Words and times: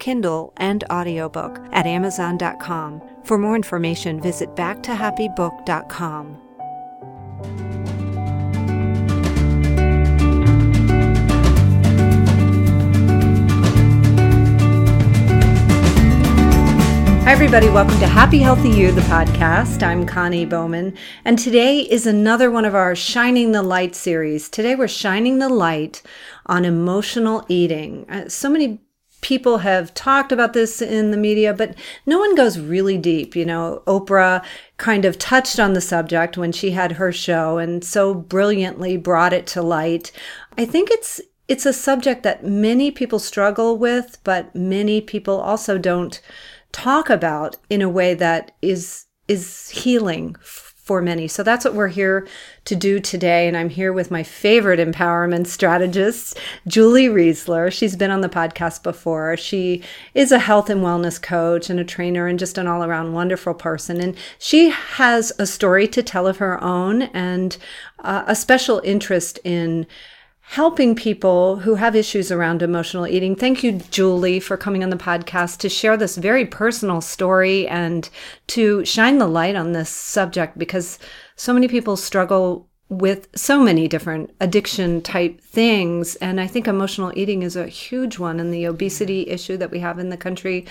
Kindle, 0.00 0.52
and 0.56 0.82
audiobook 0.90 1.60
at 1.72 1.86
Amazon.com. 1.86 3.02
For 3.24 3.38
more 3.38 3.54
information, 3.54 4.20
visit 4.20 4.56
backtohappybook.com. 4.56 6.38
Hi, 17.30 17.34
everybody. 17.34 17.68
Welcome 17.68 18.00
to 18.00 18.08
Happy 18.08 18.40
Healthy 18.40 18.70
You, 18.70 18.90
the 18.90 19.02
podcast. 19.02 19.84
I'm 19.84 20.04
Connie 20.04 20.44
Bowman, 20.44 20.96
and 21.24 21.38
today 21.38 21.82
is 21.82 22.04
another 22.04 22.50
one 22.50 22.64
of 22.64 22.74
our 22.74 22.96
Shining 22.96 23.52
the 23.52 23.62
Light 23.62 23.94
series. 23.94 24.48
Today, 24.48 24.74
we're 24.74 24.88
shining 24.88 25.38
the 25.38 25.48
light 25.48 26.02
on 26.46 26.64
emotional 26.64 27.46
eating. 27.48 28.04
Uh, 28.10 28.28
so 28.28 28.50
many 28.50 28.80
people 29.20 29.58
have 29.58 29.92
talked 29.94 30.32
about 30.32 30.52
this 30.52 30.80
in 30.80 31.10
the 31.10 31.16
media, 31.16 31.52
but 31.52 31.74
no 32.06 32.18
one 32.18 32.34
goes 32.34 32.58
really 32.58 32.98
deep. 32.98 33.36
You 33.36 33.44
know, 33.44 33.82
Oprah 33.86 34.44
kind 34.76 35.04
of 35.04 35.18
touched 35.18 35.60
on 35.60 35.74
the 35.74 35.80
subject 35.80 36.38
when 36.38 36.52
she 36.52 36.70
had 36.70 36.92
her 36.92 37.12
show 37.12 37.58
and 37.58 37.84
so 37.84 38.14
brilliantly 38.14 38.96
brought 38.96 39.32
it 39.32 39.46
to 39.48 39.62
light. 39.62 40.12
I 40.56 40.64
think 40.64 40.90
it's 40.90 41.20
it's 41.48 41.66
a 41.66 41.72
subject 41.72 42.22
that 42.22 42.44
many 42.44 42.92
people 42.92 43.18
struggle 43.18 43.76
with, 43.76 44.18
but 44.22 44.54
many 44.54 45.00
people 45.00 45.40
also 45.40 45.78
don't 45.78 46.20
talk 46.70 47.10
about 47.10 47.56
in 47.68 47.82
a 47.82 47.88
way 47.88 48.14
that 48.14 48.52
is 48.62 49.06
is 49.28 49.70
healing 49.70 50.36
for 50.90 51.00
many. 51.00 51.28
So 51.28 51.44
that's 51.44 51.64
what 51.64 51.74
we're 51.74 51.86
here 51.86 52.26
to 52.64 52.74
do 52.74 52.98
today. 52.98 53.46
And 53.46 53.56
I'm 53.56 53.68
here 53.68 53.92
with 53.92 54.10
my 54.10 54.24
favorite 54.24 54.80
empowerment 54.80 55.46
strategist, 55.46 56.36
Julie 56.66 57.06
Reisler. 57.06 57.70
She's 57.70 57.94
been 57.94 58.10
on 58.10 58.22
the 58.22 58.28
podcast 58.28 58.82
before. 58.82 59.36
She 59.36 59.84
is 60.14 60.32
a 60.32 60.40
health 60.40 60.68
and 60.68 60.80
wellness 60.80 61.22
coach 61.22 61.70
and 61.70 61.78
a 61.78 61.84
trainer 61.84 62.26
and 62.26 62.40
just 62.40 62.58
an 62.58 62.66
all 62.66 62.82
around 62.82 63.12
wonderful 63.12 63.54
person. 63.54 64.00
And 64.00 64.16
she 64.40 64.70
has 64.70 65.32
a 65.38 65.46
story 65.46 65.86
to 65.86 66.02
tell 66.02 66.26
of 66.26 66.38
her 66.38 66.60
own 66.60 67.02
and 67.02 67.56
uh, 68.00 68.24
a 68.26 68.34
special 68.34 68.80
interest 68.82 69.38
in 69.44 69.86
helping 70.50 70.96
people 70.96 71.58
who 71.58 71.76
have 71.76 71.94
issues 71.94 72.32
around 72.32 72.60
emotional 72.60 73.06
eating. 73.06 73.36
Thank 73.36 73.62
you, 73.62 73.80
Julie, 73.92 74.40
for 74.40 74.56
coming 74.56 74.82
on 74.82 74.90
the 74.90 74.96
podcast 74.96 75.58
to 75.58 75.68
share 75.68 75.96
this 75.96 76.16
very 76.16 76.44
personal 76.44 77.00
story 77.00 77.68
and 77.68 78.10
to 78.48 78.84
shine 78.84 79.18
the 79.18 79.28
light 79.28 79.54
on 79.54 79.70
this 79.74 79.88
subject 79.88 80.58
because 80.58 80.98
so 81.36 81.54
many 81.54 81.68
people 81.68 81.96
struggle 81.96 82.68
with 82.88 83.28
so 83.36 83.62
many 83.62 83.86
different 83.86 84.34
addiction 84.40 85.02
type 85.02 85.40
things. 85.40 86.16
And 86.16 86.40
I 86.40 86.48
think 86.48 86.66
emotional 86.66 87.12
eating 87.14 87.44
is 87.44 87.54
a 87.54 87.68
huge 87.68 88.18
one 88.18 88.40
and 88.40 88.52
the 88.52 88.64
obesity 88.64 89.28
issue 89.28 89.56
that 89.58 89.70
we 89.70 89.78
have 89.78 90.00
in 90.00 90.08
the 90.08 90.16
country. 90.16 90.66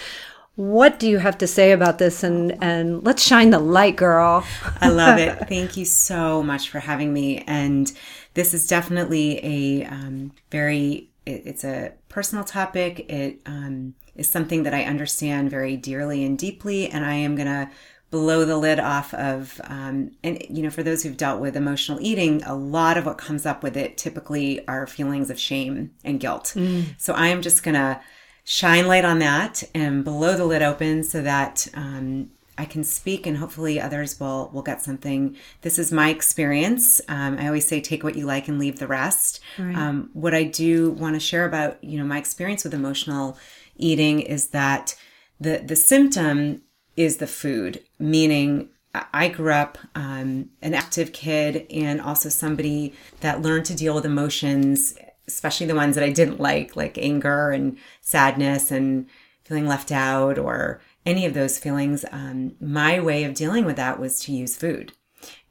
What 0.56 1.00
do 1.00 1.08
you 1.08 1.20
have 1.20 1.38
to 1.38 1.48
say 1.48 1.72
about 1.72 2.00
this? 2.00 2.22
And, 2.22 2.62
and 2.62 3.02
let's 3.06 3.24
shine 3.24 3.52
the 3.52 3.60
light, 3.60 3.96
girl. 3.96 4.44
I 4.82 4.90
love 4.90 5.20
it. 5.20 5.40
Thank 5.48 5.78
you 5.78 5.86
so 5.86 6.44
much 6.44 6.70
for 6.70 6.80
having 6.80 7.14
me. 7.14 7.46
And 7.48 7.90
this 8.40 8.54
is 8.54 8.68
definitely 8.68 9.38
a 9.44 9.86
um, 9.86 10.32
very 10.50 11.10
it, 11.26 11.42
it's 11.46 11.66
a 11.66 11.92
personal 12.08 12.46
topic 12.46 13.06
it 13.10 13.42
um, 13.46 13.94
is 14.16 14.32
something 14.32 14.64
that 14.64 14.74
i 14.74 14.84
understand 14.84 15.50
very 15.50 15.76
dearly 15.76 16.24
and 16.24 16.40
deeply 16.40 16.88
and 16.88 17.06
i 17.06 17.16
am 17.16 17.36
going 17.36 17.48
to 17.48 17.70
blow 18.12 18.46
the 18.46 18.58
lid 18.58 18.80
off 18.80 19.14
of 19.14 19.60
um, 19.66 20.12
and 20.24 20.42
you 20.50 20.64
know 20.64 20.70
for 20.70 20.84
those 20.84 21.04
who've 21.04 21.18
dealt 21.18 21.42
with 21.42 21.58
emotional 21.58 22.00
eating 22.02 22.42
a 22.44 22.56
lot 22.56 22.98
of 22.98 23.06
what 23.06 23.18
comes 23.18 23.46
up 23.46 23.62
with 23.62 23.76
it 23.76 23.98
typically 23.98 24.66
are 24.70 24.88
feelings 24.88 25.30
of 25.30 25.38
shame 25.38 25.92
and 26.06 26.22
guilt 26.22 26.54
mm. 26.56 26.86
so 26.98 27.14
i 27.16 27.28
am 27.28 27.42
just 27.42 27.62
going 27.62 27.76
to 27.76 28.00
shine 28.46 28.88
light 28.88 29.04
on 29.04 29.20
that 29.20 29.64
and 29.76 30.06
blow 30.06 30.38
the 30.38 30.46
lid 30.46 30.62
open 30.62 31.04
so 31.04 31.22
that 31.22 31.68
um, 31.74 32.32
I 32.60 32.66
can 32.66 32.84
speak 32.84 33.26
and 33.26 33.38
hopefully 33.38 33.80
others 33.80 34.20
will 34.20 34.50
will 34.54 34.62
get 34.62 34.82
something. 34.82 35.38
This 35.62 35.80
is 35.80 35.94
my 35.94 36.10
experience. 36.10 37.00
Um, 37.08 37.38
I 37.40 37.48
always 37.48 37.66
say 37.66 37.80
take 37.80 38.04
what 38.04 38.16
you 38.16 38.26
like 38.26 38.50
and 38.50 38.60
leave 38.60 38.80
the 38.80 38.88
rest. 38.88 39.40
Right. 39.58 39.76
Um, 39.76 40.10
what 40.12 40.34
I 40.36 40.44
do 40.44 40.92
want 40.92 41.16
to 41.16 41.20
share 41.22 41.46
about 41.46 41.82
you 41.82 41.98
know 41.98 42.06
my 42.06 42.18
experience 42.18 42.66
with 42.66 42.74
emotional 42.74 43.38
eating 43.78 44.20
is 44.20 44.50
that 44.50 44.96
the 45.40 45.64
the 45.66 45.78
symptom 45.78 46.62
is 46.98 47.18
the 47.18 47.28
food, 47.28 47.82
meaning 47.98 48.70
I 48.94 49.30
grew 49.30 49.54
up 49.54 49.78
um, 49.96 50.50
an 50.62 50.74
active 50.74 51.14
kid 51.14 51.66
and 51.72 52.02
also 52.02 52.28
somebody 52.28 52.94
that 53.22 53.42
learned 53.42 53.66
to 53.66 53.76
deal 53.76 53.96
with 53.96 54.06
emotions, 54.06 54.96
especially 55.28 55.68
the 55.68 55.76
ones 55.76 55.96
that 55.96 56.04
I 56.04 56.12
didn't 56.12 56.42
like, 56.42 56.76
like 56.76 56.98
anger 56.98 57.52
and 57.52 57.78
sadness 58.02 58.72
and 58.72 59.08
feeling 59.44 59.68
left 59.68 59.92
out 59.92 60.38
or 60.38 60.82
any 61.06 61.26
of 61.26 61.34
those 61.34 61.58
feelings, 61.58 62.06
um, 62.12 62.56
my 62.60 63.00
way 63.00 63.24
of 63.24 63.34
dealing 63.34 63.66
with 63.66 63.76
that 63.78 64.00
was 64.00 64.20
to 64.22 64.32
use 64.32 64.56
food. 64.56 64.94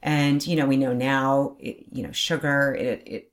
And, 0.03 0.47
you 0.47 0.57
know, 0.57 0.67
we 0.67 0.77
know 0.77 0.93
now, 0.93 1.57
it, 1.59 1.87
you 1.91 2.03
know, 2.03 2.13
sugar, 2.13 2.75
it, 2.75 3.03
it 3.07 3.33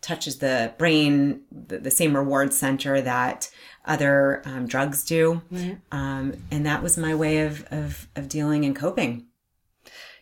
touches 0.00 0.38
the 0.38 0.72
brain, 0.78 1.40
the, 1.50 1.78
the, 1.78 1.90
same 1.90 2.14
reward 2.14 2.52
center 2.52 3.00
that 3.00 3.50
other 3.86 4.42
um, 4.44 4.66
drugs 4.66 5.04
do. 5.04 5.42
Mm-hmm. 5.52 5.72
Um, 5.90 6.34
and 6.50 6.64
that 6.66 6.82
was 6.82 6.98
my 6.98 7.14
way 7.14 7.40
of, 7.40 7.66
of, 7.70 8.06
of 8.14 8.28
dealing 8.28 8.64
and 8.64 8.76
coping. 8.76 9.26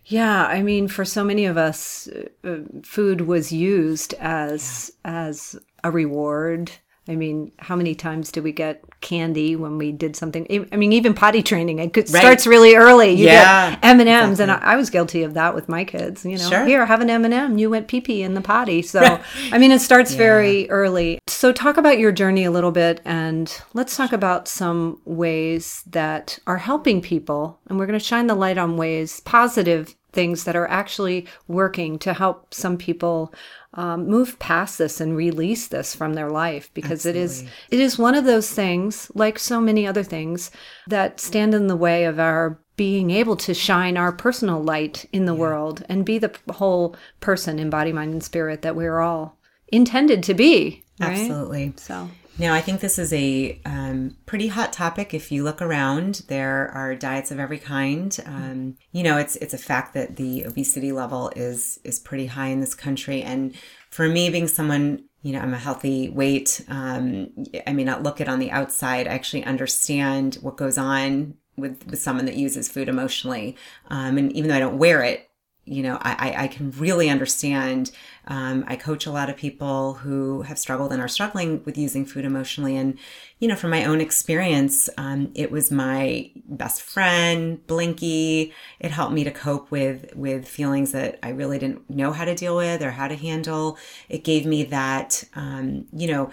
Yeah, 0.04 0.47
I 0.47 0.62
mean, 0.62 0.88
for 0.88 1.04
so 1.04 1.22
many 1.22 1.47
of 1.47 1.56
us, 1.56 2.09
uh, 2.44 2.59
food 2.82 3.22
was 3.22 3.53
used 3.53 4.14
as 4.14 4.91
yeah. 5.04 5.26
as 5.28 5.56
a 5.84 5.91
reward 5.91 6.72
I 7.09 7.17
mean, 7.17 7.51
how 7.59 7.75
many 7.75 7.97
times 7.97 8.31
do 8.31 8.43
we 8.43 8.53
get 8.53 8.85
candy 9.01 9.57
when 9.57 9.77
we 9.77 9.91
did 9.91 10.15
something? 10.15 10.69
I 10.71 10.77
mean, 10.77 10.93
even 10.93 11.15
potty 11.15 11.43
training 11.43 11.81
it 11.81 11.97
right. 11.97 12.09
starts 12.09 12.47
really 12.47 12.77
early. 12.77 13.11
You 13.11 13.27
yeah, 13.27 13.71
get 13.71 13.85
M 13.85 13.99
and 13.99 14.09
M's, 14.09 14.39
and 14.39 14.53
I, 14.53 14.77
was 14.77 14.89
guilty 14.89 15.25
of 15.25 15.35
that 15.35 15.53
with 15.53 15.69
my 15.69 15.85
kids. 15.85 16.25
You 16.25 16.39
know, 16.39 16.49
sure. 16.49 16.65
here 16.65 16.87
have 16.87 17.01
an 17.01 17.11
M 17.11 17.25
and 17.25 17.35
m 17.35 17.59
You 17.59 17.71
went 17.71 17.89
pee 17.89 18.01
pee 18.01 18.23
in 18.23 18.35
the 18.35 18.41
potty. 18.41 18.83
So, 18.83 19.21
I 19.51 19.59
mean, 19.59 19.73
it 19.73 19.81
starts 19.81 20.13
yeah. 20.13 20.19
very 20.19 20.71
early. 20.71 21.19
So, 21.27 21.53
talk 21.53 21.77
about 21.77 21.99
your 21.99 22.13
journey 22.13 22.45
a 22.45 22.53
little 22.53 22.71
bit, 22.71 23.01
and 23.05 23.53
let's 23.75 23.97
talk 23.97 24.13
about 24.13 24.47
some 24.47 25.01
ways 25.05 25.83
that 25.91 26.39
are 26.47 26.59
helping 26.59 27.03
people. 27.03 27.59
And 27.67 27.81
we're 27.81 27.87
going 27.87 27.99
to 27.99 28.05
shine 28.05 28.29
the 28.29 28.37
light 28.37 28.59
on 28.59 28.77
ways, 28.77 29.19
positive 29.21 29.97
things 30.12 30.45
that 30.45 30.56
are 30.56 30.69
actually 30.69 31.27
working 31.49 31.99
to 31.99 32.12
help 32.12 32.53
some 32.53 32.77
people 32.77 33.33
um, 33.75 34.06
move 34.06 34.39
past 34.39 34.78
this 34.78 35.00
and 35.00 35.17
release 35.17 35.69
this 35.69 35.95
from 35.95 36.15
their 36.15 36.31
life 36.31 36.71
because 36.75 37.06
Absolutely. 37.06 37.21
it 37.21 37.25
is 37.25 37.45
it 37.71 37.81
is 37.81 37.99
one 37.99 38.15
of 38.15 38.25
those 38.25 38.51
things 38.51 39.11
like 39.15 39.39
so 39.39 39.61
many 39.61 39.87
other 39.87 40.03
things 40.03 40.51
that 40.87 41.21
stand 41.21 41.55
in 41.55 41.69
the 41.69 41.77
way 41.77 42.05
of 42.05 42.21
our 42.21 42.59
being 42.77 43.11
able 43.11 43.37
to 43.37 43.55
shine 43.55 43.97
our 43.97 44.12
personal 44.12 44.62
light 44.62 45.06
in 45.12 45.25
the 45.25 45.34
yeah. 45.34 45.41
world 45.41 45.84
and 45.89 46.05
be 46.05 46.19
the 46.19 46.34
whole 46.53 46.95
person 47.21 47.59
in 47.59 47.71
body 47.71 47.93
mind 47.93 48.12
and 48.12 48.22
spirit 48.22 48.62
that 48.62 48.77
we're 48.77 49.01
all 49.01 49.39
intended 49.69 50.22
to 50.22 50.34
be 50.34 50.83
right? 51.01 51.19
Absolutely. 51.19 51.72
So 51.77 52.11
now, 52.38 52.54
I 52.54 52.62
think 52.62 52.81
this 52.81 52.98
is 52.98 53.12
a 53.12 53.60
um, 53.66 54.16
pretty 54.24 54.48
hot 54.48 54.72
topic. 54.72 55.12
If 55.12 55.30
you 55.30 55.45
look 55.45 55.60
around, 55.60 56.22
there 56.28 56.71
are 56.72 56.95
diets 56.95 57.30
of 57.30 57.39
every 57.39 57.59
kind. 57.59 58.18
Um, 58.24 58.77
you 58.91 59.03
know, 59.03 59.18
it's 59.18 59.36
it's 59.36 59.53
a 59.53 59.59
fact 59.59 59.92
that 59.95 60.16
the 60.16 60.45
obesity 60.45 60.92
level 60.92 61.30
is 61.36 61.78
is 61.84 61.98
pretty 61.98 62.27
high 62.27 62.48
in 62.48 62.60
this 62.60 62.74
country. 62.74 63.22
And 63.22 63.54
for 63.91 64.09
me, 64.09 64.30
being 64.30 64.48
someone, 64.48 65.04
you 65.22 65.33
know, 65.33 65.41
I'm 65.41 65.53
a 65.53 65.59
healthy 65.59 66.09
weight. 66.09 66.65
Um, 66.68 67.28
I 67.66 67.72
may 67.74 67.84
not 67.84 68.03
look 68.03 68.21
it 68.21 68.28
on 68.28 68.39
the 68.39 68.51
outside. 68.51 69.07
I 69.07 69.12
actually 69.12 69.45
understand 69.45 70.36
what 70.36 70.57
goes 70.57 70.78
on 70.78 71.34
with 71.57 71.86
with 71.86 72.01
someone 72.01 72.24
that 72.24 72.36
uses 72.36 72.66
food 72.66 72.89
emotionally. 72.89 73.57
Um, 73.89 74.16
and 74.16 74.33
even 74.33 74.48
though 74.48 74.57
I 74.57 74.60
don't 74.60 74.78
wear 74.78 75.03
it, 75.03 75.28
you 75.64 75.82
know, 75.82 75.97
I, 76.03 76.34
I 76.44 76.48
can 76.48 76.72
really 76.72 77.09
understand. 77.09 77.92
Um, 78.26 78.64
I 78.66 78.74
coach 78.74 79.06
a 79.06 79.12
lot 79.12 79.30
of 79.30 79.36
people 79.36 79.94
who 79.94 80.42
have 80.42 80.59
struggled 80.59 80.92
and 80.92 81.00
are 81.00 81.09
struggling 81.09 81.62
with 81.64 81.78
using 81.78 82.04
food 82.04 82.24
emotionally. 82.24 82.76
And, 82.76 82.98
you 83.38 83.47
know, 83.47 83.54
from 83.54 83.70
my 83.70 83.84
own 83.84 84.00
experience, 84.00 84.88
um, 84.98 85.30
it 85.34 85.53
was 85.53 85.70
my 85.70 86.30
best 86.34 86.82
friend, 86.82 87.64
Blinky. 87.68 88.53
It 88.80 88.91
helped 88.91 89.12
me 89.12 89.22
to 89.22 89.30
cope 89.30 89.70
with, 89.70 90.14
with 90.16 90.48
feelings 90.48 90.91
that 90.92 91.20
I 91.22 91.28
really 91.28 91.60
didn't 91.60 91.88
know 91.88 92.12
how 92.12 92.24
to 92.24 92.34
deal 92.34 92.56
with 92.56 92.82
or 92.82 92.91
how 92.91 93.06
to 93.06 93.14
handle. 93.14 93.78
It 94.09 94.24
gave 94.24 94.44
me 94.44 94.64
that, 94.64 95.22
um, 95.34 95.86
you 95.92 96.09
know, 96.09 96.30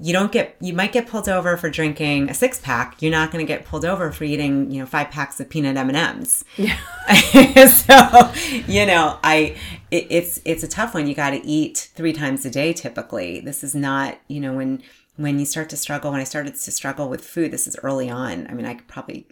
you 0.00 0.12
don't 0.12 0.30
get 0.30 0.56
you 0.60 0.72
might 0.72 0.92
get 0.92 1.08
pulled 1.08 1.28
over 1.28 1.56
for 1.56 1.68
drinking 1.70 2.30
a 2.30 2.34
six 2.34 2.60
pack. 2.60 3.02
You're 3.02 3.10
not 3.10 3.32
going 3.32 3.44
to 3.44 3.52
get 3.52 3.64
pulled 3.64 3.84
over 3.84 4.12
for 4.12 4.24
eating 4.24 4.70
you 4.70 4.80
know 4.80 4.86
five 4.86 5.10
packs 5.10 5.40
of 5.40 5.48
peanut 5.48 5.76
m&ms. 5.76 6.44
Yeah. 6.56 6.76
so 7.66 8.32
you 8.70 8.86
know 8.86 9.18
i 9.24 9.56
it, 9.90 10.06
it's 10.10 10.40
it's 10.44 10.62
a 10.62 10.68
tough 10.68 10.94
one. 10.94 11.06
You 11.06 11.14
got 11.14 11.30
to 11.30 11.44
eat 11.44 11.90
three 11.94 12.12
times 12.12 12.44
a 12.44 12.50
day 12.50 12.72
typically. 12.72 13.40
This 13.40 13.64
is 13.64 13.74
not 13.74 14.18
you 14.28 14.40
know 14.40 14.52
when 14.52 14.82
when 15.16 15.40
you 15.40 15.46
start 15.46 15.68
to 15.70 15.76
struggle 15.76 16.12
when 16.12 16.20
i 16.20 16.24
started 16.24 16.54
to 16.54 16.70
struggle 16.70 17.08
with 17.08 17.24
food 17.24 17.50
this 17.50 17.66
is 17.66 17.76
early 17.82 18.08
on. 18.08 18.46
I 18.48 18.54
mean 18.54 18.66
i 18.66 18.74
could 18.74 18.86
probably 18.86 19.26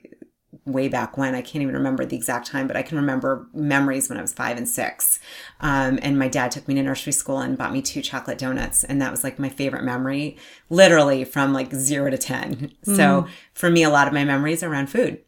way 0.67 0.89
back 0.89 1.17
when. 1.17 1.35
I 1.35 1.41
can't 1.41 1.63
even 1.63 1.75
remember 1.75 2.05
the 2.05 2.17
exact 2.17 2.49
time, 2.49 2.67
but 2.67 2.77
I 2.77 2.83
can 2.83 2.99
remember 2.99 3.47
memories 3.55 4.09
when 4.09 4.19
I 4.19 4.21
was 4.21 4.33
five 4.33 4.57
and 4.57 4.69
six. 4.69 5.21
Um, 5.61 5.99
and 6.03 6.19
my 6.19 6.29
dad 6.29 6.51
took 6.51 6.67
me 6.69 6.75
to 6.75 6.83
nursery 6.83 7.13
school 7.13 7.39
and 7.39 7.57
bought 7.57 7.73
me 7.73 7.81
two 7.81 8.03
chocolate 8.03 8.39
donuts. 8.39 8.85
And 8.85 9.01
that 9.01 9.11
was 9.11 9.25
like 9.25 9.39
my 9.39 9.49
favorite 9.49 9.85
memory, 9.85 10.37
literally 10.69 11.25
from 11.25 11.53
like 11.53 11.73
zero 11.73 12.11
to 12.11 12.19
10. 12.19 12.73
Mm. 12.87 12.97
So 12.97 13.27
for 13.55 13.71
me, 13.71 13.85
a 13.85 13.91
lot 13.91 14.09
of 14.09 14.13
my 14.13 14.25
memories 14.25 14.63
are 14.63 14.71
around 14.71 14.89
food. 14.89 15.23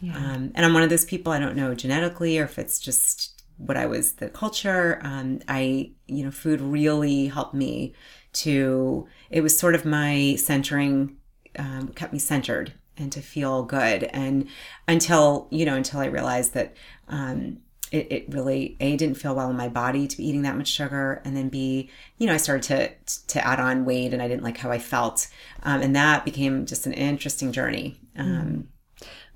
Yeah. 0.00 0.16
Um, 0.16 0.52
and 0.54 0.64
I'm 0.64 0.72
one 0.72 0.84
of 0.84 0.90
those 0.90 1.04
people, 1.04 1.32
I 1.32 1.40
don't 1.40 1.56
know 1.56 1.74
genetically 1.74 2.38
or 2.38 2.44
if 2.44 2.58
it's 2.58 2.78
just 2.78 3.42
what 3.56 3.76
I 3.76 3.86
was, 3.86 4.14
the 4.14 4.30
culture. 4.30 5.00
Um, 5.02 5.40
I, 5.48 5.90
you 6.06 6.24
know, 6.24 6.30
food 6.30 6.60
really 6.60 7.26
helped 7.26 7.54
me 7.54 7.94
to, 8.34 9.08
it 9.30 9.40
was 9.40 9.58
sort 9.58 9.74
of 9.74 9.84
my 9.84 10.36
centering, 10.36 11.16
um, 11.58 11.88
kept 11.88 12.12
me 12.12 12.18
centered 12.20 12.74
and 12.96 13.10
to 13.12 13.20
feel 13.20 13.62
good. 13.62 14.04
And 14.04 14.48
until, 14.86 15.48
you 15.50 15.64
know, 15.64 15.74
until 15.74 16.00
I 16.00 16.06
realized 16.06 16.54
that, 16.54 16.74
um, 17.08 17.58
it, 17.92 18.10
it 18.10 18.24
really 18.30 18.76
a 18.80 18.96
didn't 18.96 19.16
feel 19.16 19.36
well 19.36 19.50
in 19.50 19.56
my 19.56 19.68
body 19.68 20.08
to 20.08 20.16
be 20.16 20.26
eating 20.26 20.42
that 20.42 20.56
much 20.56 20.66
sugar 20.66 21.22
and 21.24 21.36
then 21.36 21.48
b 21.48 21.88
you 22.18 22.26
know 22.26 22.32
i 22.32 22.36
started 22.38 22.62
to 22.64 23.22
to 23.26 23.46
add 23.46 23.60
on 23.60 23.84
weight 23.84 24.12
and 24.12 24.20
i 24.20 24.26
didn't 24.26 24.42
like 24.42 24.56
how 24.56 24.70
i 24.70 24.78
felt 24.78 25.28
um, 25.62 25.80
and 25.80 25.94
that 25.94 26.24
became 26.24 26.66
just 26.66 26.86
an 26.86 26.92
interesting 26.92 27.52
journey 27.52 28.00
um. 28.16 28.66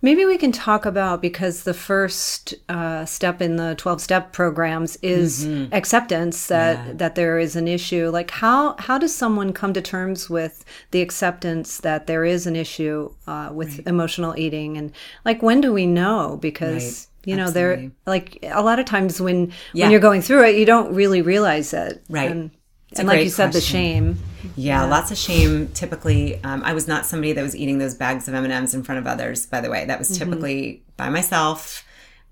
Maybe 0.00 0.24
we 0.24 0.38
can 0.38 0.52
talk 0.52 0.86
about 0.86 1.20
because 1.20 1.64
the 1.64 1.74
first 1.74 2.54
uh, 2.68 3.04
step 3.04 3.42
in 3.42 3.56
the 3.56 3.74
twelve 3.76 4.00
step 4.00 4.32
programs 4.32 4.96
is 5.02 5.44
mm-hmm. 5.44 5.74
acceptance 5.74 6.46
that 6.46 6.86
yeah. 6.86 6.92
that 6.94 7.14
there 7.16 7.40
is 7.40 7.56
an 7.56 7.66
issue. 7.66 8.08
Like 8.08 8.30
how 8.30 8.76
how 8.78 8.96
does 8.98 9.12
someone 9.12 9.52
come 9.52 9.72
to 9.72 9.82
terms 9.82 10.30
with 10.30 10.64
the 10.92 11.02
acceptance 11.02 11.78
that 11.78 12.06
there 12.06 12.24
is 12.24 12.46
an 12.46 12.54
issue 12.54 13.12
uh, 13.26 13.50
with 13.52 13.78
right. 13.78 13.86
emotional 13.88 14.38
eating 14.38 14.76
and 14.76 14.92
like 15.24 15.42
when 15.42 15.60
do 15.60 15.72
we 15.72 15.84
know? 15.86 16.38
Because 16.40 17.08
right. 17.24 17.30
you 17.30 17.36
know 17.36 17.50
there 17.50 17.90
like 18.06 18.38
a 18.42 18.62
lot 18.62 18.78
of 18.78 18.86
times 18.86 19.20
when 19.20 19.52
yeah. 19.72 19.86
when 19.86 19.90
you're 19.90 20.00
going 20.00 20.22
through 20.22 20.44
it, 20.44 20.56
you 20.56 20.64
don't 20.64 20.94
really 20.94 21.22
realize 21.22 21.74
it. 21.74 22.04
Right. 22.08 22.30
And, 22.30 22.52
and 22.96 23.08
like 23.08 23.24
you 23.24 23.30
said, 23.30 23.50
question. 23.50 23.60
the 23.60 23.60
shame. 23.60 24.18
Yeah, 24.56 24.82
yeah, 24.82 24.84
lots 24.84 25.10
of 25.10 25.18
shame. 25.18 25.68
Typically, 25.68 26.42
um, 26.44 26.62
I 26.64 26.72
was 26.72 26.88
not 26.88 27.04
somebody 27.04 27.32
that 27.32 27.42
was 27.42 27.54
eating 27.54 27.78
those 27.78 27.94
bags 27.94 28.28
of 28.28 28.34
M 28.34 28.44
and 28.44 28.52
M's 28.52 28.74
in 28.74 28.82
front 28.82 28.98
of 28.98 29.06
others. 29.06 29.46
By 29.46 29.60
the 29.60 29.70
way, 29.70 29.84
that 29.84 29.98
was 29.98 30.10
mm-hmm. 30.10 30.30
typically 30.30 30.62
mm-hmm. 30.62 30.92
by 30.96 31.08
myself, 31.10 31.84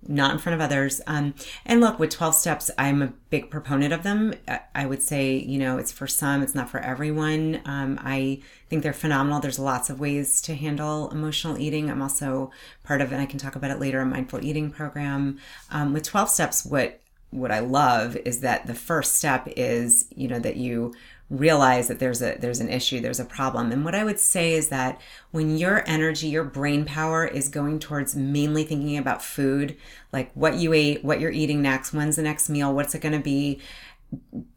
not 0.08 0.32
in 0.32 0.38
front 0.38 0.54
of 0.54 0.60
others. 0.60 1.00
Um, 1.06 1.34
and 1.64 1.80
look, 1.80 1.98
with 1.98 2.10
twelve 2.10 2.34
steps, 2.34 2.70
I'm 2.78 3.02
a 3.02 3.12
big 3.28 3.50
proponent 3.50 3.92
of 3.92 4.02
them. 4.02 4.34
I 4.74 4.86
would 4.86 5.02
say, 5.02 5.36
you 5.36 5.58
know, 5.58 5.78
it's 5.78 5.92
for 5.92 6.06
some, 6.06 6.42
it's 6.42 6.54
not 6.54 6.70
for 6.70 6.80
everyone. 6.80 7.60
Um, 7.64 7.98
I 8.02 8.40
think 8.68 8.82
they're 8.82 8.92
phenomenal. 8.92 9.40
There's 9.40 9.58
lots 9.58 9.90
of 9.90 10.00
ways 10.00 10.40
to 10.42 10.54
handle 10.54 11.10
emotional 11.10 11.58
eating. 11.58 11.90
I'm 11.90 12.02
also 12.02 12.50
part 12.84 13.00
of, 13.00 13.12
and 13.12 13.20
I 13.20 13.26
can 13.26 13.38
talk 13.38 13.56
about 13.56 13.70
it 13.70 13.80
later, 13.80 14.00
a 14.00 14.06
mindful 14.06 14.44
eating 14.44 14.70
program. 14.70 15.38
Um, 15.70 15.92
with 15.92 16.04
twelve 16.04 16.30
steps, 16.30 16.64
what 16.64 17.00
what 17.30 17.52
I 17.52 17.58
love 17.58 18.16
is 18.24 18.40
that 18.40 18.66
the 18.66 18.74
first 18.74 19.16
step 19.16 19.48
is, 19.56 20.06
you 20.14 20.28
know, 20.28 20.38
that 20.38 20.56
you 20.56 20.94
realize 21.28 21.88
that 21.88 21.98
there's 21.98 22.22
a 22.22 22.36
there's 22.38 22.60
an 22.60 22.68
issue, 22.68 23.00
there's 23.00 23.18
a 23.18 23.24
problem. 23.24 23.72
And 23.72 23.84
what 23.84 23.94
I 23.94 24.04
would 24.04 24.20
say 24.20 24.52
is 24.52 24.68
that 24.68 25.00
when 25.32 25.56
your 25.58 25.82
energy, 25.86 26.28
your 26.28 26.44
brain 26.44 26.84
power 26.84 27.26
is 27.26 27.48
going 27.48 27.80
towards 27.80 28.14
mainly 28.14 28.64
thinking 28.64 28.96
about 28.96 29.22
food, 29.22 29.76
like 30.12 30.30
what 30.34 30.54
you 30.54 30.72
ate, 30.72 31.04
what 31.04 31.20
you're 31.20 31.30
eating 31.30 31.60
next, 31.60 31.92
when's 31.92 32.16
the 32.16 32.22
next 32.22 32.48
meal, 32.48 32.72
what's 32.72 32.94
it 32.94 33.00
going 33.00 33.12
to 33.12 33.18
be, 33.18 33.60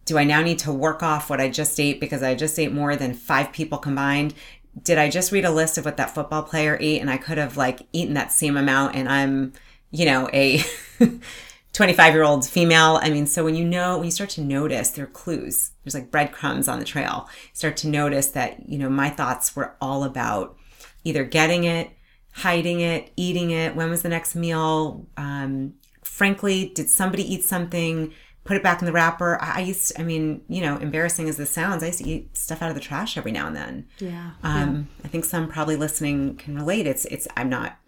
do 0.05 0.17
I 0.17 0.23
now 0.23 0.41
need 0.41 0.59
to 0.59 0.71
work 0.71 1.01
off 1.01 1.29
what 1.29 1.41
I 1.41 1.49
just 1.49 1.79
ate 1.79 1.99
because 1.99 2.21
I 2.21 2.35
just 2.35 2.57
ate 2.59 2.71
more 2.71 2.95
than 2.95 3.13
5 3.13 3.51
people 3.51 3.79
combined? 3.79 4.35
Did 4.83 4.99
I 4.99 5.09
just 5.09 5.31
read 5.31 5.45
a 5.45 5.51
list 5.51 5.77
of 5.79 5.85
what 5.85 5.97
that 5.97 6.13
football 6.13 6.43
player 6.43 6.77
ate 6.79 7.01
and 7.01 7.09
I 7.09 7.17
could 7.17 7.39
have 7.39 7.57
like 7.57 7.81
eaten 7.93 8.13
that 8.13 8.31
same 8.31 8.55
amount 8.55 8.95
and 8.95 9.09
I'm, 9.09 9.53
you 9.89 10.05
know, 10.05 10.29
a 10.31 10.63
25 11.73 12.13
year 12.13 12.23
old 12.23 12.47
female. 12.47 12.99
I 13.01 13.09
mean, 13.09 13.27
so 13.27 13.43
when 13.43 13.55
you 13.55 13.65
know, 13.65 13.97
when 13.97 14.05
you 14.05 14.11
start 14.11 14.31
to 14.31 14.41
notice, 14.41 14.91
there 14.91 15.05
are 15.05 15.07
clues, 15.07 15.71
there's 15.83 15.93
like 15.93 16.11
breadcrumbs 16.11 16.67
on 16.67 16.79
the 16.79 16.85
trail. 16.85 17.27
You 17.29 17.49
start 17.53 17.77
to 17.77 17.87
notice 17.87 18.27
that, 18.29 18.67
you 18.67 18.77
know, 18.77 18.89
my 18.89 19.09
thoughts 19.09 19.55
were 19.55 19.75
all 19.79 20.03
about 20.03 20.57
either 21.03 21.23
getting 21.23 21.63
it, 21.63 21.91
hiding 22.33 22.79
it, 22.81 23.11
eating 23.15 23.51
it. 23.51 23.75
When 23.75 23.89
was 23.89 24.01
the 24.01 24.09
next 24.09 24.35
meal? 24.35 25.07
Um, 25.15 25.75
frankly, 26.03 26.69
did 26.73 26.89
somebody 26.89 27.33
eat 27.33 27.43
something? 27.43 28.13
Put 28.45 28.57
it 28.57 28.63
back 28.63 28.81
in 28.81 28.85
the 28.85 28.91
wrapper. 28.91 29.39
I, 29.39 29.57
I 29.57 29.59
used, 29.61 29.89
to, 29.89 30.01
I 30.01 30.03
mean, 30.03 30.41
you 30.49 30.61
know, 30.61 30.77
embarrassing 30.77 31.29
as 31.29 31.37
this 31.37 31.51
sounds, 31.51 31.83
I 31.83 31.87
used 31.87 31.99
to 31.99 32.09
eat 32.09 32.35
stuff 32.35 32.61
out 32.61 32.69
of 32.69 32.75
the 32.75 32.81
trash 32.81 33.15
every 33.15 33.31
now 33.31 33.47
and 33.47 33.55
then. 33.55 33.87
Yeah. 33.99 34.31
Um, 34.41 34.89
yeah. 34.99 35.05
I 35.05 35.07
think 35.07 35.23
some 35.23 35.47
probably 35.47 35.75
listening 35.75 36.35
can 36.35 36.55
relate. 36.55 36.87
It's, 36.87 37.05
it's, 37.05 37.27
I'm 37.37 37.49
not 37.49 37.78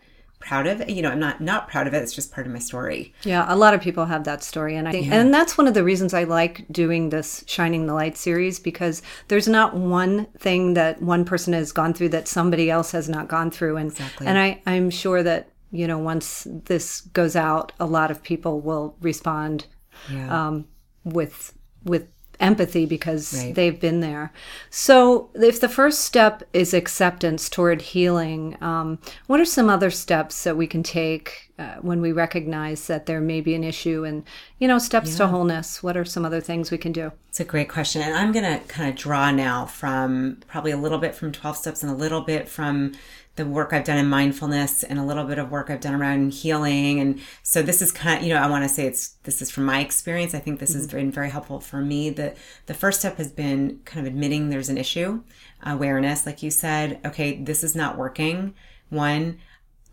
proud 0.41 0.67
of 0.67 0.81
it. 0.81 0.89
You 0.89 1.01
know, 1.01 1.11
I'm 1.11 1.19
not 1.19 1.39
not 1.39 1.67
proud 1.67 1.87
of 1.87 1.93
it. 1.93 2.03
It's 2.03 2.13
just 2.13 2.31
part 2.31 2.45
of 2.45 2.53
my 2.53 2.59
story. 2.59 3.13
Yeah, 3.23 3.45
a 3.47 3.55
lot 3.55 3.73
of 3.73 3.81
people 3.81 4.05
have 4.05 4.25
that 4.25 4.43
story, 4.43 4.75
and 4.75 4.87
I 4.87 4.91
think, 4.91 5.07
yeah. 5.07 5.21
and 5.21 5.33
that's 5.33 5.57
one 5.57 5.67
of 5.67 5.73
the 5.73 5.83
reasons 5.83 6.13
I 6.13 6.25
like 6.25 6.65
doing 6.71 7.09
this 7.09 7.43
shining 7.47 7.85
the 7.85 7.93
light 7.93 8.17
series 8.17 8.59
because 8.59 9.01
there's 9.29 9.47
not 9.47 9.75
one 9.75 10.25
thing 10.37 10.73
that 10.73 11.01
one 11.01 11.23
person 11.23 11.53
has 11.53 11.71
gone 11.71 11.93
through 11.93 12.09
that 12.09 12.27
somebody 12.27 12.69
else 12.69 12.91
has 12.91 13.07
not 13.07 13.27
gone 13.27 13.51
through, 13.51 13.77
and 13.77 13.91
exactly. 13.91 14.27
and 14.27 14.37
I 14.37 14.61
I'm 14.65 14.89
sure 14.89 15.23
that 15.23 15.49
you 15.71 15.87
know 15.87 15.99
once 15.99 16.47
this 16.49 17.01
goes 17.01 17.35
out, 17.35 17.71
a 17.79 17.85
lot 17.85 18.11
of 18.11 18.21
people 18.21 18.59
will 18.59 18.97
respond 18.99 19.67
yeah. 20.11 20.47
um, 20.47 20.67
with 21.03 21.53
with 21.83 22.07
empathy 22.41 22.85
because 22.85 23.33
right. 23.33 23.55
they've 23.55 23.79
been 23.79 24.01
there. 24.01 24.33
So, 24.69 25.29
if 25.35 25.61
the 25.61 25.69
first 25.69 26.01
step 26.01 26.43
is 26.53 26.73
acceptance 26.73 27.49
toward 27.49 27.81
healing, 27.81 28.57
um, 28.61 28.99
what 29.27 29.39
are 29.39 29.45
some 29.45 29.69
other 29.69 29.89
steps 29.89 30.43
that 30.43 30.57
we 30.57 30.67
can 30.67 30.83
take 30.83 31.51
uh, 31.59 31.75
when 31.81 32.01
we 32.01 32.11
recognize 32.11 32.87
that 32.87 33.05
there 33.05 33.21
may 33.21 33.39
be 33.39 33.53
an 33.53 33.63
issue 33.63 34.03
and, 34.03 34.23
you 34.57 34.67
know, 34.67 34.79
steps 34.79 35.11
yeah. 35.11 35.17
to 35.17 35.27
wholeness? 35.27 35.83
What 35.83 35.95
are 35.95 36.05
some 36.05 36.25
other 36.25 36.41
things 36.41 36.71
we 36.71 36.77
can 36.77 36.91
do? 36.91 37.11
It's 37.29 37.39
a 37.39 37.45
great 37.45 37.69
question. 37.69 38.01
And 38.01 38.13
I'm 38.13 38.31
going 38.31 38.45
to 38.45 38.65
kind 38.67 38.89
of 38.89 38.95
draw 38.95 39.31
now 39.31 39.65
from 39.65 40.41
probably 40.47 40.71
a 40.71 40.77
little 40.77 40.97
bit 40.97 41.15
from 41.15 41.31
12 41.31 41.55
steps 41.55 41.83
and 41.83 41.91
a 41.91 41.95
little 41.95 42.21
bit 42.21 42.49
from 42.49 42.93
the 43.37 43.45
work 43.45 43.71
I've 43.71 43.85
done 43.85 43.97
in 43.97 44.09
mindfulness 44.09 44.83
and 44.83 44.99
a 44.99 45.05
little 45.05 45.23
bit 45.23 45.39
of 45.39 45.49
work 45.49 45.69
I've 45.69 45.79
done 45.79 45.95
around 45.95 46.33
healing. 46.33 46.99
And 46.99 47.19
so 47.43 47.61
this 47.61 47.81
is 47.81 47.91
kind 47.91 48.19
of, 48.19 48.27
you 48.27 48.33
know, 48.33 48.41
I 48.41 48.49
want 48.49 48.63
to 48.65 48.69
say 48.69 48.85
it's, 48.85 49.09
this 49.23 49.41
is 49.41 49.49
from 49.49 49.63
my 49.65 49.79
experience. 49.79 50.35
I 50.35 50.39
think 50.39 50.59
this 50.59 50.71
mm-hmm. 50.71 50.79
has 50.79 50.87
been 50.87 51.11
very 51.11 51.29
helpful 51.29 51.61
for 51.61 51.81
me. 51.81 52.09
The, 52.09 52.35
the 52.65 52.73
first 52.73 52.99
step 52.99 53.17
has 53.17 53.31
been 53.31 53.79
kind 53.85 54.05
of 54.05 54.11
admitting 54.11 54.49
there's 54.49 54.69
an 54.69 54.77
issue, 54.77 55.23
awareness, 55.63 56.25
like 56.25 56.43
you 56.43 56.51
said, 56.51 56.99
okay, 57.05 57.41
this 57.41 57.63
is 57.63 57.73
not 57.73 57.97
working. 57.97 58.53
One, 58.89 59.39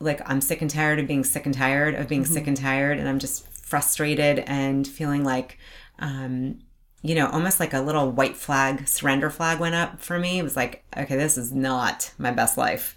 like 0.00 0.20
I'm 0.28 0.40
sick 0.40 0.60
and 0.60 0.70
tired 0.70 0.98
of 0.98 1.06
being 1.06 1.22
sick 1.24 1.46
and 1.46 1.54
tired 1.54 1.94
of 1.94 2.08
being 2.08 2.24
mm-hmm. 2.24 2.32
sick 2.32 2.46
and 2.48 2.56
tired. 2.56 2.98
And 2.98 3.08
I'm 3.08 3.20
just 3.20 3.46
frustrated 3.52 4.40
and 4.40 4.86
feeling 4.86 5.22
like, 5.22 5.58
um, 6.00 6.58
you 7.02 7.14
know, 7.14 7.28
almost 7.28 7.60
like 7.60 7.74
a 7.74 7.80
little 7.80 8.10
white 8.10 8.36
flag, 8.36 8.88
surrender 8.88 9.30
flag 9.30 9.60
went 9.60 9.74
up 9.74 10.00
for 10.00 10.18
me. 10.18 10.38
It 10.38 10.42
was 10.42 10.56
like, 10.56 10.84
okay, 10.96 11.16
this 11.16 11.38
is 11.38 11.52
not 11.52 12.12
my 12.18 12.30
best 12.30 12.58
life. 12.58 12.96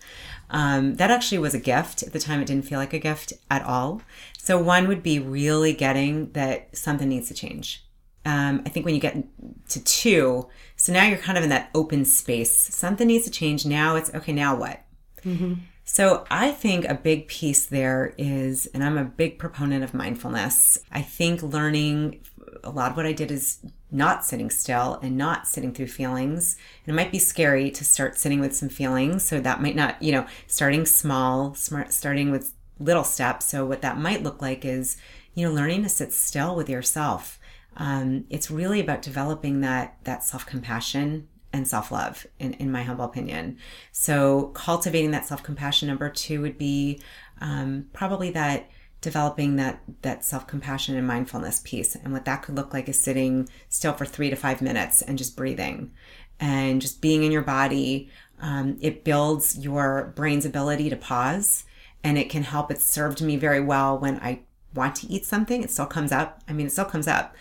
Um, 0.50 0.96
that 0.96 1.12
actually 1.12 1.38
was 1.38 1.54
a 1.54 1.60
gift. 1.60 2.04
At 2.04 2.12
the 2.12 2.20
time, 2.20 2.42
it 2.42 2.46
didn't 2.46 2.66
feel 2.66 2.80
like 2.80 2.94
a 2.94 3.00
gift 3.00 3.34
at 3.50 3.64
all. 3.64 4.02
So, 4.38 4.62
one 4.62 4.88
would 4.88 5.04
be 5.04 5.20
really 5.20 5.72
getting 5.72 6.32
that 6.32 6.76
something 6.76 7.08
needs 7.08 7.28
to 7.30 7.34
change. 7.34 7.86
Um, 8.26 8.62
I 8.66 8.70
think 8.70 8.86
when 8.86 8.96
you 8.96 9.02
get 9.02 9.24
to 9.70 9.84
two, 9.84 10.48
so 10.76 10.94
now 10.94 11.06
you're 11.06 11.18
kind 11.18 11.38
of 11.38 11.44
in 11.44 11.50
that 11.52 11.70
open 11.74 12.06
space. 12.06 12.52
Something 12.52 13.08
needs 13.08 13.26
to 13.26 13.32
change. 13.32 13.66
Now 13.66 13.96
it's 13.96 14.14
okay, 14.14 14.34
now 14.34 14.56
what? 14.56 14.84
Mm-hmm. 15.24 15.54
So 15.84 16.26
I 16.30 16.52
think 16.52 16.86
a 16.86 16.94
big 16.94 17.28
piece 17.28 17.66
there 17.66 18.14
is, 18.18 18.68
and 18.68 18.84
I'm 18.84 18.98
a 18.98 19.04
big 19.04 19.40
proponent 19.40 19.84
of 19.84 19.94
mindfulness. 19.94 20.78
I 20.92 21.02
think 21.02 21.42
learning 21.44 22.22
a 22.64 22.70
lot 22.70 22.92
of 22.92 22.98
what 22.98 23.06
I 23.06 23.14
did 23.14 23.32
is 23.32 23.60
not 23.92 24.26
sitting 24.26 24.50
still 24.50 25.00
and 25.02 25.18
not 25.18 25.48
sitting 25.48 25.74
through 25.74 25.88
feelings. 25.88 26.58
And 26.86 26.94
it 26.94 26.96
might 26.96 27.12
be 27.12 27.20
scary 27.20 27.72
to 27.72 27.84
start 27.84 28.18
sitting 28.18 28.40
with 28.40 28.56
some 28.56 28.70
feelings. 28.70 29.24
So 29.24 29.40
that 29.40 29.62
might 29.62 29.76
not, 29.76 30.02
you 30.02 30.12
know, 30.12 30.26
starting 30.48 30.86
small, 30.86 31.54
smart, 31.56 31.92
starting 31.92 32.32
with 32.32 32.54
little 32.80 33.04
steps. 33.04 33.48
So 33.48 33.66
what 33.66 33.82
that 33.82 33.98
might 33.98 34.24
look 34.24 34.42
like 34.42 34.66
is, 34.66 34.98
you 35.34 35.48
know, 35.48 35.54
learning 35.54 35.84
to 35.84 35.90
sit 35.90 36.14
still 36.14 36.56
with 36.56 36.70
yourself. 36.70 37.40
Um, 37.78 38.26
it's 38.30 38.52
really 38.52 38.80
about 38.80 39.02
developing 39.02 39.62
that 39.62 39.98
that 40.04 40.24
self 40.24 40.46
compassion 40.46 41.28
and 41.54 41.68
self 41.68 41.92
love, 41.92 42.26
in, 42.40 42.54
in 42.54 42.72
my 42.72 42.84
humble 42.84 43.06
opinion. 43.06 43.58
So 43.92 44.48
cultivating 44.54 45.12
that 45.12 45.26
self 45.26 45.44
compassion. 45.44 45.88
Number 45.88 46.10
two 46.10 46.42
would 46.42 46.58
be 46.58 47.02
um, 47.40 47.88
probably 47.94 48.30
that 48.32 48.70
developing 49.02 49.56
that 49.56 49.82
that 50.04 50.24
self-compassion 50.24 50.96
and 50.96 51.08
mindfulness 51.08 51.62
piece 51.64 51.96
and 51.96 52.14
what 52.14 52.26
that 52.26 52.44
could 52.44 52.56
look 52.56 52.74
like 52.74 52.88
is 52.88 53.00
sitting 53.00 53.50
still 53.68 53.94
for 53.94 54.06
3 54.06 54.30
to 54.30 54.36
5 54.36 54.62
minutes 54.62 55.02
and 55.02 55.18
just 55.18 55.36
breathing 55.36 55.92
and 56.40 56.82
just 56.82 57.02
being 57.02 57.24
in 57.24 57.32
your 57.32 57.44
body, 57.44 58.10
um, 58.40 58.78
it 58.82 59.04
builds 59.04 59.58
your 59.58 60.12
brain's 60.16 60.46
ability 60.46 60.90
to 60.90 60.96
pause 60.96 61.66
and 62.04 62.18
it 62.18 62.30
can 62.30 62.44
help. 62.44 62.72
It 62.72 62.82
served 62.82 63.22
me 63.22 63.38
very 63.38 63.62
well 63.62 63.98
when 63.98 64.20
I 64.20 64.42
want 64.74 64.96
to 64.98 65.08
eat 65.08 65.26
something. 65.26 65.64
It 65.64 65.70
still 65.70 65.86
comes 65.86 66.12
up. 66.12 66.42
I 66.50 66.54
mean, 66.54 66.66
it 66.66 66.72
still 66.72 66.86
comes 66.86 67.08
up. 67.08 67.36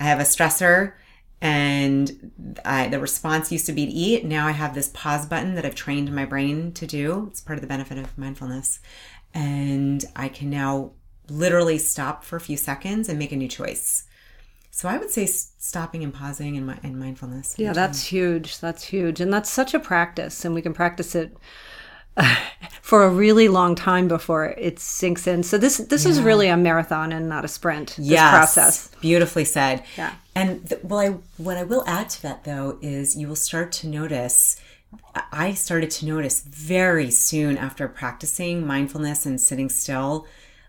I 0.00 0.04
have 0.04 0.18
a 0.18 0.24
stressor 0.24 0.94
and 1.40 2.58
I, 2.64 2.88
the 2.88 2.98
response 2.98 3.52
used 3.52 3.66
to 3.66 3.72
be 3.72 3.86
to 3.86 3.92
eat. 3.92 4.24
Now 4.24 4.46
I 4.46 4.52
have 4.52 4.74
this 4.74 4.90
pause 4.92 5.26
button 5.26 5.54
that 5.54 5.64
I've 5.64 5.76
trained 5.76 6.12
my 6.12 6.24
brain 6.24 6.72
to 6.72 6.86
do. 6.86 7.28
It's 7.30 7.40
part 7.40 7.56
of 7.56 7.62
the 7.62 7.68
benefit 7.68 7.98
of 7.98 8.18
mindfulness. 8.18 8.80
And 9.32 10.04
I 10.16 10.28
can 10.28 10.50
now 10.50 10.92
literally 11.30 11.78
stop 11.78 12.24
for 12.24 12.36
a 12.36 12.40
few 12.40 12.56
seconds 12.56 13.08
and 13.08 13.18
make 13.18 13.32
a 13.32 13.36
new 13.36 13.48
choice. 13.48 14.04
So 14.70 14.88
I 14.88 14.98
would 14.98 15.10
say 15.10 15.26
stopping 15.26 16.02
and 16.04 16.14
pausing 16.14 16.56
and, 16.56 16.78
and 16.82 16.98
mindfulness. 16.98 17.54
Yeah, 17.58 17.72
that's 17.72 18.04
huge. 18.04 18.60
That's 18.60 18.84
huge. 18.84 19.20
And 19.20 19.32
that's 19.32 19.50
such 19.50 19.74
a 19.74 19.80
practice. 19.80 20.44
And 20.44 20.54
we 20.54 20.62
can 20.62 20.72
practice 20.72 21.14
it 21.14 21.36
for 22.82 23.04
a 23.04 23.10
really 23.10 23.48
long 23.48 23.74
time 23.74 24.08
before 24.08 24.46
it 24.46 24.78
sinks 24.78 25.26
in. 25.26 25.42
So 25.42 25.58
this 25.58 25.78
this 25.78 26.04
yeah. 26.04 26.10
is 26.10 26.20
really 26.20 26.48
a 26.48 26.56
marathon 26.56 27.12
and 27.12 27.28
not 27.28 27.44
a 27.44 27.48
sprint. 27.48 27.96
This 27.96 28.06
yes, 28.06 28.30
process. 28.30 28.88
Beautifully 29.00 29.44
said. 29.44 29.84
Yeah. 29.96 30.14
And 30.34 30.68
th- 30.68 30.82
well, 30.84 31.00
I 31.00 31.08
what 31.36 31.56
I 31.56 31.64
will 31.64 31.84
add 31.86 32.08
to 32.10 32.22
that 32.22 32.44
though 32.44 32.78
is 32.80 33.16
you 33.16 33.28
will 33.28 33.36
start 33.36 33.72
to 33.72 33.88
notice. 33.88 34.60
I 35.32 35.54
started 35.54 35.90
to 35.92 36.06
notice 36.06 36.40
very 36.40 37.10
soon 37.12 37.56
after 37.56 37.86
practicing 37.86 38.66
mindfulness 38.66 39.24
and 39.24 39.40
sitting 39.40 39.68
still, 39.68 40.26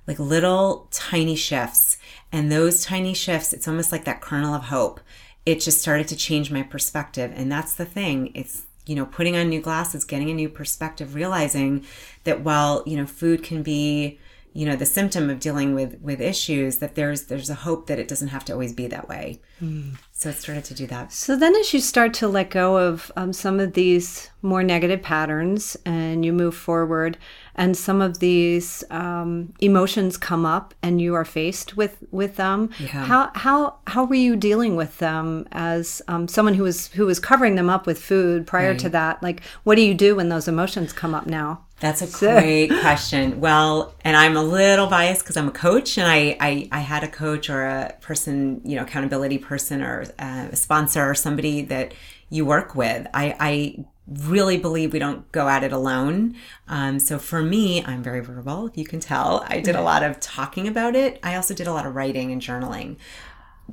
like 0.07 0.19
little 0.19 0.87
tiny 0.91 1.35
shifts. 1.35 1.97
And 2.31 2.51
those 2.51 2.83
tiny 2.83 3.13
shifts, 3.13 3.53
it's 3.53 3.67
almost 3.67 3.91
like 3.91 4.05
that 4.05 4.21
kernel 4.21 4.53
of 4.53 4.63
hope. 4.63 4.99
It 5.45 5.59
just 5.59 5.79
started 5.79 6.07
to 6.09 6.15
change 6.15 6.51
my 6.51 6.63
perspective. 6.63 7.31
And 7.35 7.51
that's 7.51 7.73
the 7.73 7.85
thing. 7.85 8.31
It's 8.33 8.67
you 8.85 8.95
know, 8.95 9.05
putting 9.05 9.35
on 9.35 9.49
new 9.49 9.61
glasses, 9.61 10.03
getting 10.03 10.29
a 10.29 10.33
new 10.33 10.49
perspective, 10.49 11.15
realizing 11.15 11.85
that 12.23 12.41
while, 12.41 12.83
you 12.85 12.97
know, 12.97 13.05
food 13.05 13.43
can 13.43 13.61
be, 13.63 14.19
you 14.53 14.65
know, 14.65 14.75
the 14.75 14.85
symptom 14.85 15.29
of 15.29 15.39
dealing 15.39 15.73
with 15.73 15.99
with 16.01 16.19
issues, 16.19 16.79
that 16.79 16.95
there's 16.95 17.23
there's 17.23 17.49
a 17.49 17.55
hope 17.55 17.87
that 17.87 17.99
it 17.99 18.07
doesn't 18.07 18.29
have 18.29 18.43
to 18.45 18.53
always 18.53 18.73
be 18.73 18.85
that 18.87 19.07
way. 19.07 19.39
Mm. 19.61 19.97
So 20.11 20.29
it 20.29 20.35
started 20.35 20.65
to 20.65 20.73
do 20.73 20.85
that. 20.87 21.13
So 21.13 21.37
then, 21.37 21.55
as 21.55 21.73
you 21.73 21.79
start 21.79 22.13
to 22.15 22.27
let 22.27 22.49
go 22.49 22.77
of 22.77 23.11
um, 23.15 23.31
some 23.31 23.61
of 23.61 23.73
these 23.73 24.29
more 24.41 24.61
negative 24.61 25.01
patterns, 25.01 25.77
and 25.85 26.25
you 26.25 26.33
move 26.33 26.53
forward, 26.53 27.17
and 27.55 27.77
some 27.77 28.01
of 28.01 28.19
these 28.19 28.83
um, 28.89 29.53
emotions 29.61 30.17
come 30.17 30.45
up, 30.45 30.73
and 30.83 30.99
you 30.99 31.15
are 31.15 31.25
faced 31.25 31.77
with 31.77 31.97
with 32.11 32.35
them. 32.35 32.71
Yeah. 32.77 33.05
How 33.05 33.31
how 33.33 33.77
how 33.87 34.03
were 34.03 34.15
you 34.15 34.35
dealing 34.35 34.75
with 34.75 34.97
them 34.97 35.47
as 35.53 36.01
um, 36.09 36.27
someone 36.27 36.55
who 36.55 36.63
was 36.63 36.87
who 36.87 37.05
was 37.05 37.21
covering 37.21 37.55
them 37.55 37.69
up 37.69 37.87
with 37.87 37.99
food 38.03 38.45
prior 38.45 38.71
right. 38.71 38.79
to 38.79 38.89
that? 38.89 39.23
Like, 39.23 39.43
what 39.63 39.75
do 39.75 39.81
you 39.81 39.93
do 39.93 40.17
when 40.17 40.27
those 40.27 40.49
emotions 40.49 40.91
come 40.91 41.15
up 41.15 41.25
now? 41.25 41.63
That's 41.81 42.03
a 42.03 42.07
great 42.07 42.67
question. 42.79 43.41
Well, 43.41 43.95
and 44.01 44.15
I'm 44.15 44.37
a 44.37 44.43
little 44.43 44.85
biased 44.85 45.23
because 45.23 45.35
I'm 45.35 45.47
a 45.47 45.51
coach 45.51 45.97
and 45.97 46.07
I, 46.07 46.37
I, 46.39 46.69
I, 46.71 46.79
had 46.81 47.03
a 47.03 47.07
coach 47.07 47.49
or 47.49 47.63
a 47.63 47.97
person, 48.01 48.61
you 48.63 48.75
know, 48.75 48.83
accountability 48.83 49.39
person 49.39 49.81
or 49.81 50.05
uh, 50.19 50.49
a 50.51 50.55
sponsor 50.55 51.09
or 51.09 51.15
somebody 51.15 51.63
that 51.63 51.95
you 52.29 52.45
work 52.45 52.75
with. 52.75 53.07
I, 53.15 53.35
I 53.39 53.85
really 54.07 54.57
believe 54.57 54.93
we 54.93 54.99
don't 54.99 55.29
go 55.31 55.47
at 55.47 55.63
it 55.63 55.71
alone. 55.71 56.35
Um, 56.67 56.99
so 56.99 57.17
for 57.17 57.41
me, 57.41 57.83
I'm 57.83 58.03
very 58.03 58.19
verbal, 58.19 58.67
if 58.67 58.77
you 58.77 58.85
can 58.85 58.99
tell. 58.99 59.43
I 59.47 59.59
did 59.59 59.75
a 59.75 59.81
lot 59.81 60.03
of 60.03 60.19
talking 60.19 60.67
about 60.67 60.95
it. 60.95 61.19
I 61.23 61.35
also 61.35 61.55
did 61.55 61.65
a 61.65 61.73
lot 61.73 61.87
of 61.87 61.95
writing 61.95 62.31
and 62.31 62.39
journaling. 62.39 62.97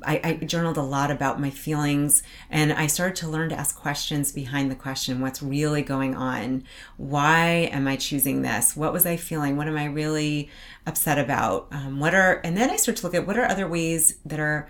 I, 0.05 0.21
I, 0.23 0.33
journaled 0.45 0.77
a 0.77 0.83
lot 0.83 1.11
about 1.11 1.39
my 1.39 1.49
feelings 1.49 2.23
and 2.49 2.73
I 2.73 2.87
started 2.87 3.15
to 3.17 3.27
learn 3.27 3.49
to 3.49 3.59
ask 3.59 3.75
questions 3.75 4.31
behind 4.31 4.71
the 4.71 4.75
question 4.75 5.21
what's 5.21 5.41
really 5.41 5.81
going 5.81 6.15
on? 6.15 6.63
Why 6.97 7.69
am 7.71 7.87
I 7.87 7.95
choosing 7.95 8.41
this? 8.41 8.75
What 8.75 8.93
was 8.93 9.05
I 9.05 9.17
feeling? 9.17 9.57
What 9.57 9.67
am 9.67 9.77
I 9.77 9.85
really 9.85 10.49
upset 10.85 11.17
about? 11.17 11.67
Um, 11.71 11.99
what 11.99 12.13
are, 12.13 12.41
and 12.43 12.55
then 12.55 12.69
I 12.69 12.75
start 12.75 12.97
to 12.97 13.03
look 13.03 13.15
at 13.15 13.27
what 13.27 13.37
are 13.37 13.45
other 13.45 13.67
ways 13.67 14.17
that 14.25 14.39
are, 14.39 14.69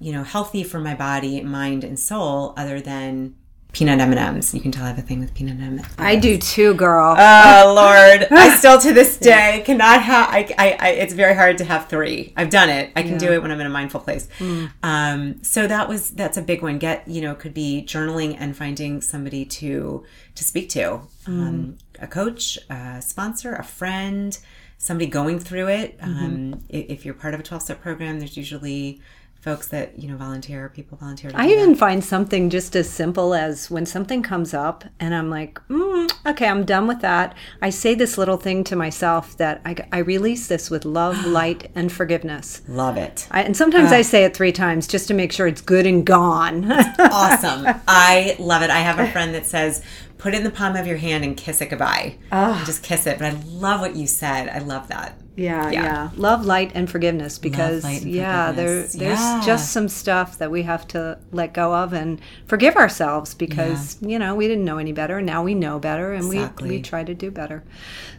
you 0.00 0.12
know, 0.12 0.22
healthy 0.22 0.64
for 0.64 0.80
my 0.80 0.94
body, 0.94 1.40
mind, 1.42 1.84
and 1.84 1.98
soul 1.98 2.54
other 2.56 2.80
than 2.80 3.36
peanut 3.74 4.00
M&Ms. 4.00 4.54
You 4.54 4.60
can 4.60 4.70
tell 4.70 4.84
I 4.84 4.88
have 4.88 4.98
a 4.98 5.02
thing 5.02 5.20
with 5.20 5.34
peanut 5.34 5.60
M&Ms. 5.60 5.84
I 5.98 6.16
do 6.16 6.38
too, 6.38 6.74
girl. 6.74 7.14
Oh 7.18 7.72
Lord, 7.76 8.28
I 8.30 8.56
still 8.56 8.78
to 8.78 8.94
this 8.94 9.18
day 9.18 9.62
cannot 9.66 10.00
have. 10.00 10.28
I, 10.30 10.54
I, 10.56 10.76
I, 10.78 10.88
It's 10.90 11.12
very 11.12 11.34
hard 11.34 11.58
to 11.58 11.64
have 11.64 11.88
three. 11.88 12.32
I've 12.36 12.50
done 12.50 12.70
it. 12.70 12.92
I 12.96 13.02
can 13.02 13.12
yeah. 13.12 13.18
do 13.18 13.32
it 13.32 13.42
when 13.42 13.50
I'm 13.50 13.60
in 13.60 13.66
a 13.66 13.70
mindful 13.70 14.00
place. 14.00 14.28
Mm. 14.38 14.70
Um, 14.82 15.42
so 15.42 15.66
that 15.66 15.88
was 15.88 16.10
that's 16.10 16.38
a 16.38 16.42
big 16.42 16.62
one. 16.62 16.78
Get 16.78 17.06
you 17.08 17.20
know 17.20 17.34
could 17.34 17.52
be 17.52 17.84
journaling 17.86 18.36
and 18.38 18.56
finding 18.56 19.00
somebody 19.00 19.44
to 19.44 20.04
to 20.36 20.44
speak 20.44 20.68
to, 20.70 21.00
mm. 21.26 21.28
um, 21.28 21.78
a 21.98 22.06
coach, 22.06 22.58
a 22.70 23.02
sponsor, 23.02 23.54
a 23.54 23.64
friend, 23.64 24.38
somebody 24.78 25.06
going 25.10 25.40
through 25.40 25.68
it. 25.68 25.98
Mm-hmm. 25.98 26.24
Um, 26.24 26.64
if 26.68 27.04
you're 27.04 27.14
part 27.14 27.34
of 27.34 27.40
a 27.40 27.42
12 27.42 27.62
step 27.62 27.82
program, 27.82 28.18
there's 28.20 28.36
usually 28.36 29.00
folks 29.44 29.68
that 29.68 29.98
you 29.98 30.08
know 30.08 30.16
volunteer 30.16 30.70
people 30.70 30.96
volunteer 30.96 31.30
i 31.34 31.50
even 31.50 31.72
that. 31.72 31.78
find 31.78 32.02
something 32.02 32.48
just 32.48 32.74
as 32.74 32.88
simple 32.88 33.34
as 33.34 33.70
when 33.70 33.84
something 33.84 34.22
comes 34.22 34.54
up 34.54 34.84
and 34.98 35.14
i'm 35.14 35.28
like 35.28 35.60
mm, 35.68 36.10
okay 36.26 36.48
i'm 36.48 36.64
done 36.64 36.86
with 36.86 37.02
that. 37.02 37.34
I 37.60 37.68
say 37.68 37.94
this 37.94 38.16
little 38.16 38.38
thing 38.38 38.64
to 38.64 38.74
myself 38.74 39.36
that 39.36 39.60
i, 39.66 39.76
I 39.92 39.98
release 39.98 40.46
this 40.46 40.70
with 40.70 40.86
love 40.86 41.26
light 41.38 41.70
and 41.74 41.92
forgiveness. 41.92 42.62
Love 42.68 42.96
it. 42.96 43.28
I, 43.30 43.42
and 43.42 43.54
sometimes 43.54 43.92
uh, 43.92 43.96
i 43.96 44.02
say 44.02 44.24
it 44.24 44.34
three 44.34 44.52
times 44.52 44.86
just 44.86 45.08
to 45.08 45.14
make 45.14 45.30
sure 45.30 45.46
it's 45.46 45.60
good 45.60 45.86
and 45.86 46.06
gone. 46.06 46.64
Awesome. 46.98 47.66
I 47.86 48.36
love 48.40 48.62
it. 48.62 48.70
I 48.70 48.80
have 48.80 48.98
a 48.98 49.10
friend 49.12 49.34
that 49.34 49.46
says 49.46 49.82
put 50.16 50.32
it 50.32 50.38
in 50.38 50.44
the 50.44 50.50
palm 50.50 50.74
of 50.74 50.86
your 50.86 50.96
hand 50.96 51.22
and 51.22 51.36
kiss 51.36 51.60
it 51.60 51.68
goodbye. 51.68 52.16
Oh. 52.32 52.62
just 52.64 52.82
kiss 52.82 53.06
it. 53.06 53.18
But 53.18 53.26
i 53.26 53.40
love 53.46 53.80
what 53.80 53.94
you 53.94 54.06
said. 54.06 54.48
I 54.48 54.58
love 54.58 54.88
that 54.88 55.18
yeah, 55.36 55.70
yeah, 55.70 55.82
yeah. 55.82 56.10
Love, 56.16 56.44
light, 56.44 56.72
and 56.74 56.88
forgiveness 56.88 57.38
because 57.38 57.84
and 57.84 58.02
yeah, 58.04 58.50
forgiveness. 58.50 58.92
there 58.92 59.08
there's 59.08 59.20
yeah. 59.20 59.42
just 59.44 59.72
some 59.72 59.88
stuff 59.88 60.38
that 60.38 60.50
we 60.50 60.62
have 60.62 60.86
to 60.88 61.18
let 61.32 61.52
go 61.52 61.74
of 61.74 61.92
and 61.92 62.20
forgive 62.46 62.76
ourselves 62.76 63.34
because 63.34 63.98
yeah. 64.00 64.08
you 64.08 64.18
know 64.18 64.34
we 64.34 64.46
didn't 64.46 64.64
know 64.64 64.78
any 64.78 64.92
better. 64.92 65.20
Now 65.20 65.42
we 65.42 65.54
know 65.54 65.80
better, 65.80 66.12
and 66.12 66.26
exactly. 66.26 66.68
we 66.68 66.76
we 66.76 66.82
try 66.82 67.02
to 67.02 67.14
do 67.14 67.30
better. 67.30 67.64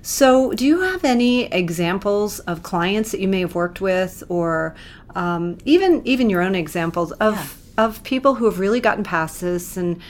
So, 0.02 0.52
do 0.52 0.66
you 0.66 0.82
have 0.82 1.06
any 1.06 1.46
examples 1.46 2.40
of 2.42 2.64
clients 2.64 3.12
that 3.12 3.22
you 3.22 3.28
may 3.30 3.40
have 3.40 3.56
worked 3.56 3.80
with, 3.80 4.24
or 4.28 4.76
um, 5.16 5.58
even 5.64 6.02
even 6.06 6.30
your 6.30 6.42
own 6.42 6.56
examples 6.56 7.14
of 7.14 7.62
of 7.78 8.04
people 8.04 8.36
who 8.36 8.46
have 8.46 8.60
really 8.60 8.80
gotten 8.80 9.04
past 9.04 9.42
this 9.42 9.78
and 9.78 10.02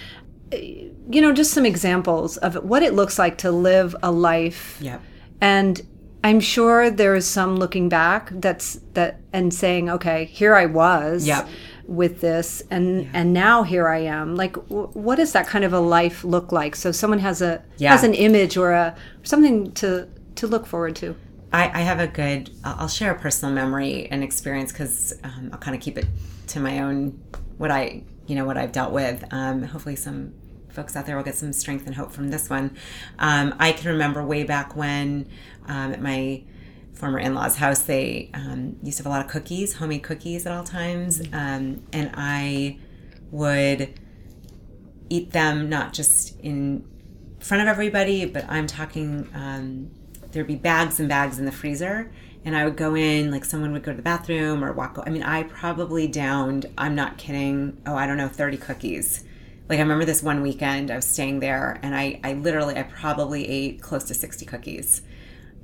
you 0.52 1.22
know 1.22 1.32
just 1.32 1.52
some 1.52 1.66
examples 1.66 2.38
of 2.38 2.56
what 2.64 2.84
it 2.84 2.94
looks 2.94 3.18
like 3.20 3.38
to 3.38 3.52
live 3.52 3.96
a 4.04 4.12
life 4.12 4.78
yep. 4.80 5.02
and 5.42 5.82
I'm 6.25 6.39
sure 6.39 6.89
there 6.89 7.13
is 7.13 7.27
some 7.27 7.58
looking 7.58 7.88
back 7.88 8.32
that's 8.32 8.79
that 8.94 9.22
and 9.32 9.53
saying, 9.53 9.91
okay, 9.91 10.25
here 10.25 10.55
I 10.55 10.65
was 10.65 11.27
yep. 11.27 11.48
with 11.86 12.20
this, 12.20 12.63
and 12.72 13.03
yeah. 13.03 13.10
and 13.13 13.32
now 13.32 13.62
here 13.62 13.88
I 13.88 14.00
am. 14.00 14.36
Like, 14.36 14.53
w- 14.53 14.88
what 14.94 15.17
does 15.17 15.34
that 15.34 15.46
kind 15.46 15.63
of 15.63 15.72
a 15.72 15.79
life 15.79 16.24
look 16.24 16.51
like? 16.51 16.75
So 16.75 16.91
someone 16.91 17.20
has 17.20 17.44
a 17.44 17.63
yeah. 17.77 17.91
has 17.91 18.03
an 18.03 18.15
image 18.15 18.58
or 18.58 18.72
a 18.72 18.96
something 19.22 19.72
to 19.74 20.10
to 20.38 20.48
look 20.48 20.65
forward 20.65 20.96
to. 20.96 21.15
I, 21.53 21.65
I 21.65 21.82
have 21.84 22.00
a 22.00 22.08
good. 22.08 22.50
I'll 22.63 22.88
share 22.88 23.12
a 23.12 23.20
personal 23.20 23.53
memory 23.53 24.08
and 24.10 24.24
experience 24.24 24.72
because 24.72 25.13
um, 25.24 25.51
I'll 25.53 25.60
kind 25.60 25.77
of 25.77 25.82
keep 25.84 25.96
it 25.96 26.08
to 26.48 26.60
my 26.60 26.79
own 26.79 27.22
what 27.60 27.70
I 27.70 28.01
you 28.25 28.34
know 28.34 28.46
what 28.46 28.58
I've 28.58 28.72
dealt 28.72 28.94
with. 28.94 29.24
Um, 29.29 29.62
hopefully, 29.62 29.96
some 29.96 30.34
folks 30.75 30.96
out 30.96 31.05
there 31.05 31.15
will 31.15 31.24
get 31.24 31.36
some 31.36 31.53
strength 31.53 31.88
and 31.88 31.96
hope 31.96 32.12
from 32.12 32.29
this 32.29 32.50
one. 32.50 32.75
Um, 33.17 33.55
I 33.60 33.72
can 33.72 33.89
remember 33.91 34.24
way 34.24 34.44
back 34.44 34.75
when 34.75 35.27
um, 35.68 35.94
at 35.94 36.02
my 36.02 36.44
former 36.94 37.20
in-laws 37.20 37.58
house 37.58 37.82
they 37.82 38.30
um, 38.34 38.78
used 38.82 38.98
to 38.98 39.04
have 39.04 39.08
a 39.08 39.10
lot 39.10 39.24
of 39.24 39.30
cookies 39.30 39.74
homemade 39.74 40.04
cookies 40.04 40.46
at 40.46 40.54
all 40.54 40.64
times 40.64 41.20
mm-hmm. 41.20 41.36
um, 41.36 41.84
and 41.92 42.12
i 42.16 42.78
would 43.32 44.00
eat 45.10 45.32
them 45.32 45.70
not 45.70 45.94
just 45.94 46.40
in 46.40 46.86
front 47.40 47.62
of 47.62 47.68
everybody 47.68 48.26
but 48.26 48.46
i'm 48.50 48.66
talking 48.66 49.28
um, 49.34 49.92
there'd 50.32 50.48
be 50.48 50.56
bags 50.56 51.00
and 51.00 51.10
bags 51.10 51.38
in 51.38 51.46
the 51.46 51.52
freezer 51.52 52.12
and 52.46 52.56
i 52.56 52.64
would 52.64 52.78
go 52.78 52.96
in 52.96 53.30
like 53.30 53.44
someone 53.44 53.74
would 53.74 53.84
go 53.84 53.92
to 53.92 53.98
the 53.98 54.04
bathroom 54.04 54.64
or 54.64 54.72
walk 54.72 54.98
i 55.06 55.10
mean 55.10 55.24
i 55.24 55.44
probably 55.44 56.08
downed 56.08 56.66
i'm 56.78 56.96
not 56.96 57.18
kidding 57.18 57.82
oh 57.86 57.96
i 57.96 58.08
don't 58.08 58.18
know 58.18 58.30
30 58.30 58.58
cookies 58.58 59.26
like 59.70 59.80
I 59.80 59.82
remember 59.82 60.06
this 60.06 60.22
one 60.22 60.42
weekend 60.42 60.92
I 60.92 60.96
was 60.96 61.06
staying 61.06 61.40
there 61.40 61.80
and 61.82 61.96
I, 61.96 62.20
I 62.24 62.34
literally 62.34 62.78
I 62.78 62.84
probably 62.84 63.48
ate 63.48 63.82
close 63.82 64.04
to 64.06 64.14
60 64.14 64.46
cookies. 64.46 65.02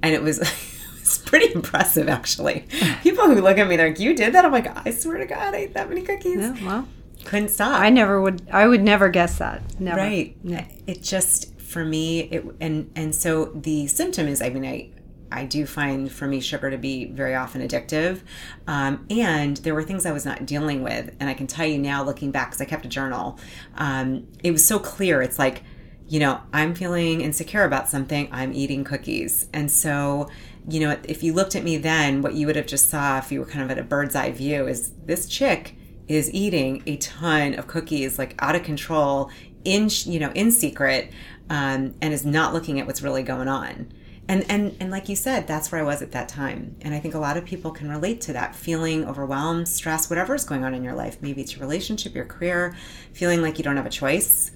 And 0.04 0.14
it 0.14 0.22
was 0.22 0.40
it's 1.00 1.18
pretty 1.18 1.54
impressive 1.54 2.10
actually. 2.10 2.68
People 3.02 3.26
who 3.28 3.42
look 3.42 3.58
at 3.58 3.68
me 3.68 3.78
they're 3.78 3.90
like, 3.90 4.00
You 4.00 4.16
did 4.16 4.34
that? 4.34 4.46
I'm 4.46 4.52
like, 4.52 4.86
I 4.86 4.92
swear 4.92 5.18
to 5.18 5.26
God, 5.26 5.54
I 5.54 5.58
ate 5.58 5.74
that 5.74 5.90
many 5.90 6.02
cookies. 6.02 6.38
Yeah, 6.38 6.66
well. 6.66 6.88
Couldn't 7.26 7.50
stop. 7.50 7.80
I 7.80 7.90
never 7.90 8.20
would 8.20 8.48
I 8.52 8.68
would 8.68 8.82
never 8.84 9.10
guess 9.10 9.38
that. 9.38 9.62
Never. 9.80 9.98
Right. 9.98 10.36
Yeah. 10.44 10.66
It 10.88 11.04
just 11.04 11.60
for 11.60 11.86
me 11.86 12.22
it 12.22 12.46
and 12.60 12.92
and 12.96 13.14
so 13.14 13.46
the 13.46 13.88
symptom 13.88 14.28
is 14.28 14.42
I 14.42 14.50
mean 14.50 14.66
I 14.66 14.90
I 15.32 15.46
do 15.46 15.66
find 15.66 16.12
for 16.12 16.28
me 16.28 16.42
sugar 16.42 16.70
to 16.70 16.78
be 16.78 17.06
very 17.06 17.36
often 17.36 17.66
addictive. 17.66 18.22
Um, 18.68 19.06
and 19.10 19.58
there 19.58 19.74
were 19.74 19.84
things 19.84 20.06
I 20.06 20.12
was 20.12 20.26
not 20.26 20.46
dealing 20.46 20.84
with. 20.84 21.16
And 21.20 21.30
I 21.30 21.34
can 21.34 21.48
tell 21.48 21.66
you 21.66 21.78
now, 21.78 22.04
looking 22.04 22.32
back, 22.32 22.50
because 22.50 22.62
I 22.62 22.66
kept 22.66 22.86
a 22.86 22.90
journal, 22.90 23.40
um, 23.76 24.28
it 24.44 24.52
was 24.52 24.66
so 24.66 24.78
clear. 24.78 25.22
It's 25.22 25.40
like, 25.40 25.64
you 26.12 26.20
know, 26.20 26.42
I'm 26.52 26.76
feeling 26.76 27.22
insecure 27.22 27.64
about 27.64 27.88
something, 27.88 28.28
I'm 28.34 28.52
eating 28.52 28.84
cookies. 28.84 29.48
And 29.54 29.72
so, 29.72 30.30
you 30.68 30.82
know, 30.82 30.98
if 31.06 31.24
you 31.24 31.32
looked 31.32 31.56
at 31.56 31.64
me 31.64 31.78
then, 31.78 32.22
what 32.22 32.34
you 32.34 32.48
would 32.48 32.58
have 32.58 32.66
just 32.66 32.90
saw 32.90 33.18
if 33.18 33.32
you 33.32 33.40
were 33.40 33.46
kind 33.46 33.64
of 33.64 33.72
at 33.72 33.80
a 33.80 33.84
bird's 33.84 34.14
eye 34.14 34.32
view 34.32 34.68
is 34.68 34.92
this 35.06 35.26
chick 35.26 35.78
is 36.10 36.30
eating 36.34 36.84
a 36.86 36.98
ton 36.98 37.54
of 37.54 37.68
cookies, 37.68 38.20
like 38.20 38.36
out 38.40 38.58
of 38.58 38.64
control, 38.64 39.32
in 39.64 39.88
you 40.04 40.20
know, 40.20 40.34
in 40.36 40.52
secret, 40.52 41.14
um, 41.50 41.96
and 42.02 42.14
is 42.14 42.26
not 42.26 42.54
looking 42.54 42.78
at 42.82 42.86
what's 42.86 43.02
really 43.02 43.24
going 43.24 43.48
on. 43.48 43.94
And 44.28 44.44
and 44.50 44.76
and 44.82 44.92
like 44.92 45.08
you 45.08 45.16
said, 45.16 45.48
that's 45.48 45.72
where 45.72 45.80
I 45.80 45.86
was 45.86 46.02
at 46.02 46.12
that 46.12 46.28
time. 46.28 46.76
And 46.82 46.94
I 46.94 47.00
think 47.00 47.14
a 47.14 47.20
lot 47.20 47.38
of 47.38 47.46
people 47.46 47.72
can 47.72 47.90
relate 47.90 48.20
to 48.22 48.34
that 48.34 48.54
feeling 48.54 49.08
overwhelmed, 49.08 49.70
stress, 49.70 50.10
whatever 50.10 50.36
is 50.36 50.44
going 50.44 50.66
on 50.66 50.74
in 50.74 50.84
your 50.84 50.94
life. 50.94 51.20
Maybe 51.22 51.40
it's 51.42 51.54
your 51.54 51.62
relationship, 51.62 52.14
your 52.14 52.26
career, 52.26 52.76
feeling 53.14 53.42
like 53.42 53.58
you 53.58 53.64
don't 53.64 53.78
have 53.78 53.86
a 53.86 53.90
choice. 53.90 54.52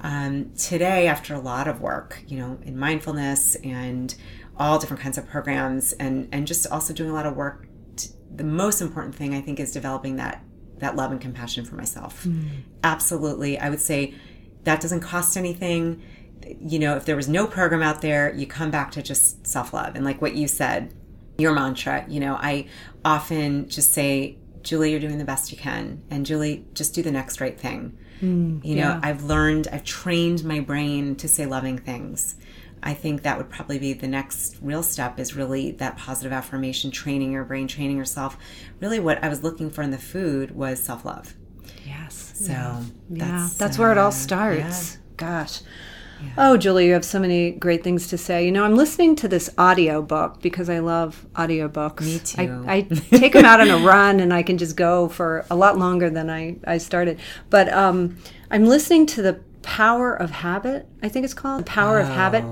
Um, 0.00 0.52
today, 0.56 1.06
after 1.06 1.34
a 1.34 1.40
lot 1.40 1.68
of 1.68 1.80
work, 1.80 2.22
you 2.26 2.38
know, 2.38 2.58
in 2.62 2.78
mindfulness 2.78 3.56
and 3.56 4.14
all 4.56 4.78
different 4.78 5.02
kinds 5.02 5.18
of 5.18 5.26
programs, 5.28 5.92
and 5.94 6.28
and 6.32 6.46
just 6.46 6.66
also 6.68 6.92
doing 6.92 7.10
a 7.10 7.14
lot 7.14 7.26
of 7.26 7.36
work. 7.36 7.66
To, 7.96 8.08
the 8.34 8.44
most 8.44 8.80
important 8.80 9.14
thing 9.14 9.34
I 9.34 9.40
think 9.40 9.58
is 9.58 9.72
developing 9.72 10.16
that 10.16 10.44
that 10.78 10.96
love 10.96 11.10
and 11.10 11.20
compassion 11.20 11.64
for 11.64 11.74
myself. 11.74 12.24
Mm. 12.24 12.48
Absolutely, 12.84 13.58
I 13.58 13.70
would 13.70 13.80
say 13.80 14.14
that 14.64 14.80
doesn't 14.80 15.00
cost 15.00 15.36
anything 15.36 16.02
you 16.60 16.78
know, 16.78 16.96
if 16.96 17.04
there 17.04 17.16
was 17.16 17.28
no 17.28 17.46
program 17.46 17.82
out 17.82 18.00
there, 18.00 18.34
you 18.34 18.46
come 18.46 18.70
back 18.70 18.90
to 18.92 19.02
just 19.02 19.46
self 19.46 19.72
love. 19.72 19.94
And 19.94 20.04
like 20.04 20.22
what 20.22 20.34
you 20.34 20.48
said, 20.48 20.94
your 21.38 21.52
mantra, 21.52 22.04
you 22.08 22.20
know, 22.20 22.34
I 22.34 22.66
often 23.04 23.68
just 23.68 23.92
say, 23.92 24.38
Julie, 24.62 24.90
you're 24.90 25.00
doing 25.00 25.18
the 25.18 25.24
best 25.24 25.52
you 25.52 25.58
can. 25.58 26.02
And 26.10 26.26
Julie, 26.26 26.66
just 26.74 26.94
do 26.94 27.02
the 27.02 27.10
next 27.10 27.40
right 27.40 27.58
thing. 27.58 27.96
Mm, 28.22 28.64
you 28.64 28.76
know, 28.76 28.82
yeah. 28.88 29.00
I've 29.02 29.24
learned, 29.24 29.68
I've 29.72 29.84
trained 29.84 30.44
my 30.44 30.60
brain 30.60 31.16
to 31.16 31.28
say 31.28 31.46
loving 31.46 31.78
things. 31.78 32.36
I 32.82 32.94
think 32.94 33.22
that 33.22 33.36
would 33.38 33.50
probably 33.50 33.78
be 33.78 33.92
the 33.92 34.06
next 34.06 34.56
real 34.62 34.82
step 34.82 35.18
is 35.18 35.34
really 35.34 35.72
that 35.72 35.96
positive 35.96 36.32
affirmation, 36.32 36.90
training 36.90 37.32
your 37.32 37.44
brain, 37.44 37.66
training 37.66 37.96
yourself. 37.96 38.36
Really, 38.80 39.00
what 39.00 39.22
I 39.22 39.28
was 39.28 39.42
looking 39.42 39.70
for 39.70 39.82
in 39.82 39.90
the 39.90 39.98
food 39.98 40.52
was 40.52 40.82
self 40.82 41.04
love. 41.04 41.34
Yes. 41.84 42.34
So 42.36 42.52
yeah, 42.52 42.82
that's, 43.10 43.20
yeah. 43.20 43.48
that's 43.58 43.78
where 43.78 43.90
it 43.90 43.98
all 43.98 44.08
uh, 44.08 44.12
starts. 44.12 44.98
Gosh. 45.16 45.60
Yeah. 46.22 46.30
Oh, 46.36 46.56
Julie, 46.56 46.86
you 46.86 46.92
have 46.92 47.04
so 47.04 47.18
many 47.20 47.52
great 47.52 47.84
things 47.84 48.08
to 48.08 48.18
say. 48.18 48.44
You 48.44 48.52
know, 48.52 48.64
I'm 48.64 48.76
listening 48.76 49.16
to 49.16 49.28
this 49.28 49.50
audio 49.56 50.02
book 50.02 50.40
because 50.40 50.68
I 50.68 50.80
love 50.80 51.26
audiobooks. 51.34 52.00
Me 52.00 52.18
too. 52.18 52.64
I, 52.66 52.76
I 52.76 52.80
take 53.18 53.32
them 53.32 53.44
out 53.44 53.60
on 53.60 53.68
a 53.68 53.78
run 53.78 54.20
and 54.20 54.32
I 54.32 54.42
can 54.42 54.58
just 54.58 54.76
go 54.76 55.08
for 55.08 55.46
a 55.50 55.56
lot 55.56 55.78
longer 55.78 56.10
than 56.10 56.28
I, 56.30 56.56
I 56.66 56.78
started. 56.78 57.20
But 57.50 57.72
um, 57.72 58.18
I'm 58.50 58.66
listening 58.66 59.06
to 59.06 59.22
The 59.22 59.40
Power 59.62 60.14
of 60.14 60.30
Habit, 60.30 60.88
I 61.02 61.08
think 61.08 61.24
it's 61.24 61.34
called. 61.34 61.60
The 61.60 61.64
Power 61.64 61.98
oh. 61.98 62.02
of 62.02 62.08
Habit. 62.08 62.44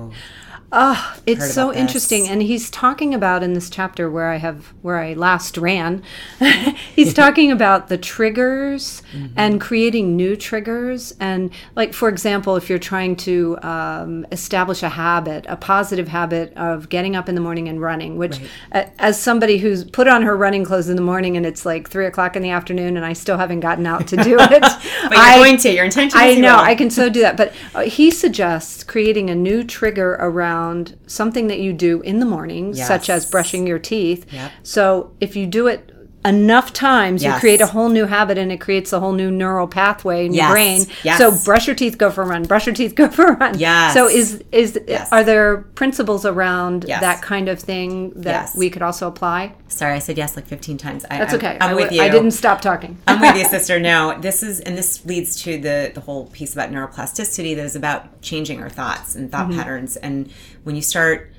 Oh, 0.69 1.17
it's 1.25 1.53
so 1.53 1.73
interesting. 1.73 2.27
And 2.27 2.41
he's 2.41 2.69
talking 2.69 3.13
about 3.13 3.41
in 3.41 3.53
this 3.53 3.69
chapter 3.69 4.11
where 4.11 4.29
I 4.29 4.35
have 4.35 4.73
where 4.81 4.97
I 4.97 5.13
last 5.13 5.57
ran, 5.57 6.03
he's 6.93 7.13
talking 7.13 7.53
about 7.53 7.87
the 7.87 7.97
triggers 7.97 9.01
mm-hmm. 9.13 9.33
and 9.37 9.61
creating 9.61 10.17
new 10.17 10.35
triggers. 10.35 11.13
And 11.21 11.51
like 11.75 11.93
for 11.93 12.09
example, 12.09 12.57
if 12.57 12.69
you're 12.69 12.79
trying 12.79 13.15
to 13.17 13.57
um, 13.63 14.25
establish 14.33 14.83
a 14.83 14.89
habit, 14.89 15.45
a 15.47 15.55
positive 15.55 16.09
habit 16.09 16.51
of 16.57 16.89
getting 16.89 17.15
up 17.15 17.29
in 17.29 17.35
the 17.35 17.41
morning 17.41 17.69
and 17.69 17.79
running, 17.79 18.17
which 18.17 18.41
right. 18.73 18.91
as 18.99 19.17
somebody 19.21 19.59
who's 19.59 19.85
put 19.85 20.09
on 20.09 20.21
her 20.23 20.35
running 20.35 20.65
clothes 20.65 20.89
in 20.89 20.97
the 20.97 21.01
morning 21.01 21.37
and 21.37 21.45
it's 21.45 21.65
like 21.65 21.89
three 21.89 22.07
o'clock 22.07 22.35
in 22.35 22.41
the 22.41 22.49
afternoon 22.49 22.97
and 22.97 23.05
I 23.05 23.13
still 23.13 23.37
haven't 23.37 23.61
gotten 23.61 23.87
out 23.87 24.05
to 24.09 24.17
do 24.17 24.35
it. 24.37 24.61
but 24.61 25.11
you're 25.11 25.17
I, 25.17 25.37
going 25.37 25.57
to. 25.59 25.71
Your 25.71 25.85
intention. 25.85 26.19
I 26.19 26.35
know. 26.35 26.57
I 26.57 26.75
can 26.75 26.89
so 26.89 27.07
do 27.09 27.21
that. 27.21 27.37
But 27.37 27.53
uh, 27.73 27.81
he 27.83 28.11
suggests 28.11 28.83
creating 28.83 29.29
a 29.29 29.35
new 29.35 29.63
trigger 29.63 30.15
around 30.19 30.56
around 30.57 30.97
something 31.07 31.47
that 31.47 31.59
you 31.59 31.73
do 31.73 32.01
in 32.01 32.19
the 32.19 32.25
morning, 32.25 32.73
yes. 32.73 32.87
such 32.87 33.09
as 33.09 33.29
brushing 33.29 33.67
your 33.67 33.79
teeth. 33.79 34.31
Yep. 34.31 34.51
So 34.63 35.15
if 35.19 35.35
you 35.35 35.45
do 35.45 35.67
it 35.67 35.91
enough 36.27 36.73
times 36.73 37.23
yes. 37.23 37.33
you 37.33 37.39
create 37.39 37.61
a 37.61 37.67
whole 37.67 37.89
new 37.89 38.05
habit 38.05 38.37
and 38.37 38.51
it 38.51 38.59
creates 38.59 38.91
a 38.91 38.99
whole 38.99 39.13
new 39.13 39.31
neural 39.31 39.67
pathway 39.67 40.25
in 40.25 40.33
yes. 40.33 40.43
your 40.43 40.51
brain 40.51 40.85
yes. 41.03 41.17
so 41.17 41.45
brush 41.45 41.67
your 41.67 41.75
teeth 41.75 41.97
go 41.97 42.11
for 42.11 42.23
a 42.23 42.25
run 42.25 42.43
brush 42.43 42.65
your 42.65 42.75
teeth 42.75 42.95
go 43.01 43.09
for 43.09 43.27
a 43.27 43.35
run. 43.37 43.57
Yeah 43.57 43.93
so 43.93 44.07
is 44.07 44.43
is 44.51 44.79
yes. 44.87 45.11
are 45.11 45.23
there 45.23 45.57
principles 45.57 46.25
around 46.25 46.83
that 46.83 47.21
kind 47.21 47.47
of 47.47 47.59
thing 47.59 48.11
that 48.21 48.51
we 48.55 48.69
could 48.69 48.81
also 48.81 49.07
apply? 49.07 49.53
Sorry 49.69 49.93
i 49.93 49.99
said 49.99 50.17
yes 50.17 50.35
like 50.35 50.45
15 50.45 50.77
times. 50.77 51.05
I, 51.09 51.17
that's 51.17 51.33
okay. 51.33 51.57
I'm, 51.61 51.69
I'm 51.69 51.75
with 51.75 51.91
you 51.91 52.01
i 52.01 52.09
didn't 52.09 52.31
stop 52.31 52.61
talking. 52.61 52.97
I'm 53.07 53.21
with 53.21 53.35
you 53.35 53.45
sister. 53.45 53.79
No 53.79 54.19
this 54.19 54.43
is 54.43 54.59
and 54.59 54.77
this 54.77 55.05
leads 55.05 55.41
to 55.43 55.57
the 55.57 55.91
the 55.93 56.01
whole 56.01 56.25
piece 56.27 56.53
about 56.53 56.71
neuroplasticity 56.71 57.55
that 57.55 57.65
is 57.65 57.75
about 57.75 58.21
changing 58.21 58.61
our 58.61 58.69
thoughts 58.69 59.15
and 59.15 59.31
thought 59.31 59.47
mm-hmm. 59.47 59.57
patterns. 59.57 59.95
And 59.97 60.29
when 60.63 60.75
you 60.75 60.81
start 60.81 61.31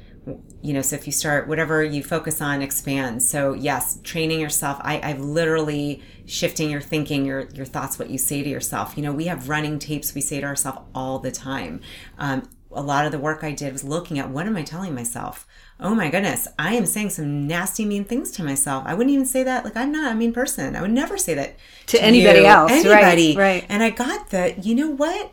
you 0.63 0.73
know 0.73 0.83
so 0.83 0.97
if 0.97 1.07
you 1.07 1.13
start 1.13 1.49
whatever 1.49 1.83
you 1.83 2.03
focus 2.03 2.41
on 2.41 2.63
expands. 2.63 3.29
So 3.29 3.53
yes 3.55 3.99
training 4.03 4.41
yourself. 4.41 4.79
I 4.83 5.01
i've 5.03 5.21
literally 5.21 6.03
shifting 6.27 6.71
your 6.71 6.81
thinking 6.81 7.25
your 7.25 7.49
your 7.55 7.67
thoughts 7.67 7.99
what 7.99 8.11
you 8.11 8.19
say 8.19 8.43
to 8.43 8.49
yourself. 8.49 8.97
You 8.97 9.03
know 9.03 9.13
we 9.13 9.27
have 9.27 9.49
running 9.49 9.79
tapes 9.79 10.15
we 10.15 10.21
say 10.21 10.41
to 10.41 10.47
ourselves 10.47 10.81
all 10.95 11.19
the 11.19 11.31
time. 11.31 11.81
Um, 12.19 12.49
a 12.71 12.83
lot 12.83 13.07
of 13.07 13.13
the 13.13 13.19
work 13.19 13.43
i 13.43 13.53
did 13.53 13.73
was 13.73 13.83
looking 13.83 14.19
at 14.19 14.29
what 14.29 14.47
am 14.47 14.57
i 14.57 14.63
telling 14.63 14.95
myself? 14.95 15.47
Oh 15.81 15.95
my 15.95 16.11
goodness 16.11 16.49
i 16.59 16.75
am 16.75 16.87
saying 16.87 17.11
some 17.11 17.47
nasty 17.47 17.85
mean 17.85 18.05
things 18.05 18.31
to 18.33 18.45
myself. 18.45 18.85
I 18.87 18.95
wouldn't 18.95 19.15
even 19.15 19.27
say 19.27 19.43
that 19.43 19.65
like 19.65 19.77
i'm 19.77 19.93
not 19.93 20.13
a 20.13 20.15
mean 20.15 20.33
person. 20.33 20.77
I 20.77 20.83
would 20.83 20.91
never 20.91 21.17
say 21.17 21.35
that 21.35 21.57
to, 21.87 21.97
to 21.97 22.05
anybody 22.05 22.41
you, 22.41 22.47
else 22.47 22.73
anybody. 22.73 23.37
right, 23.37 23.63
right 23.63 23.67
and 23.69 23.83
i 23.83 23.91
got 23.91 24.31
that 24.31 24.65
you 24.67 24.75
know 24.75 24.91
what 24.91 25.33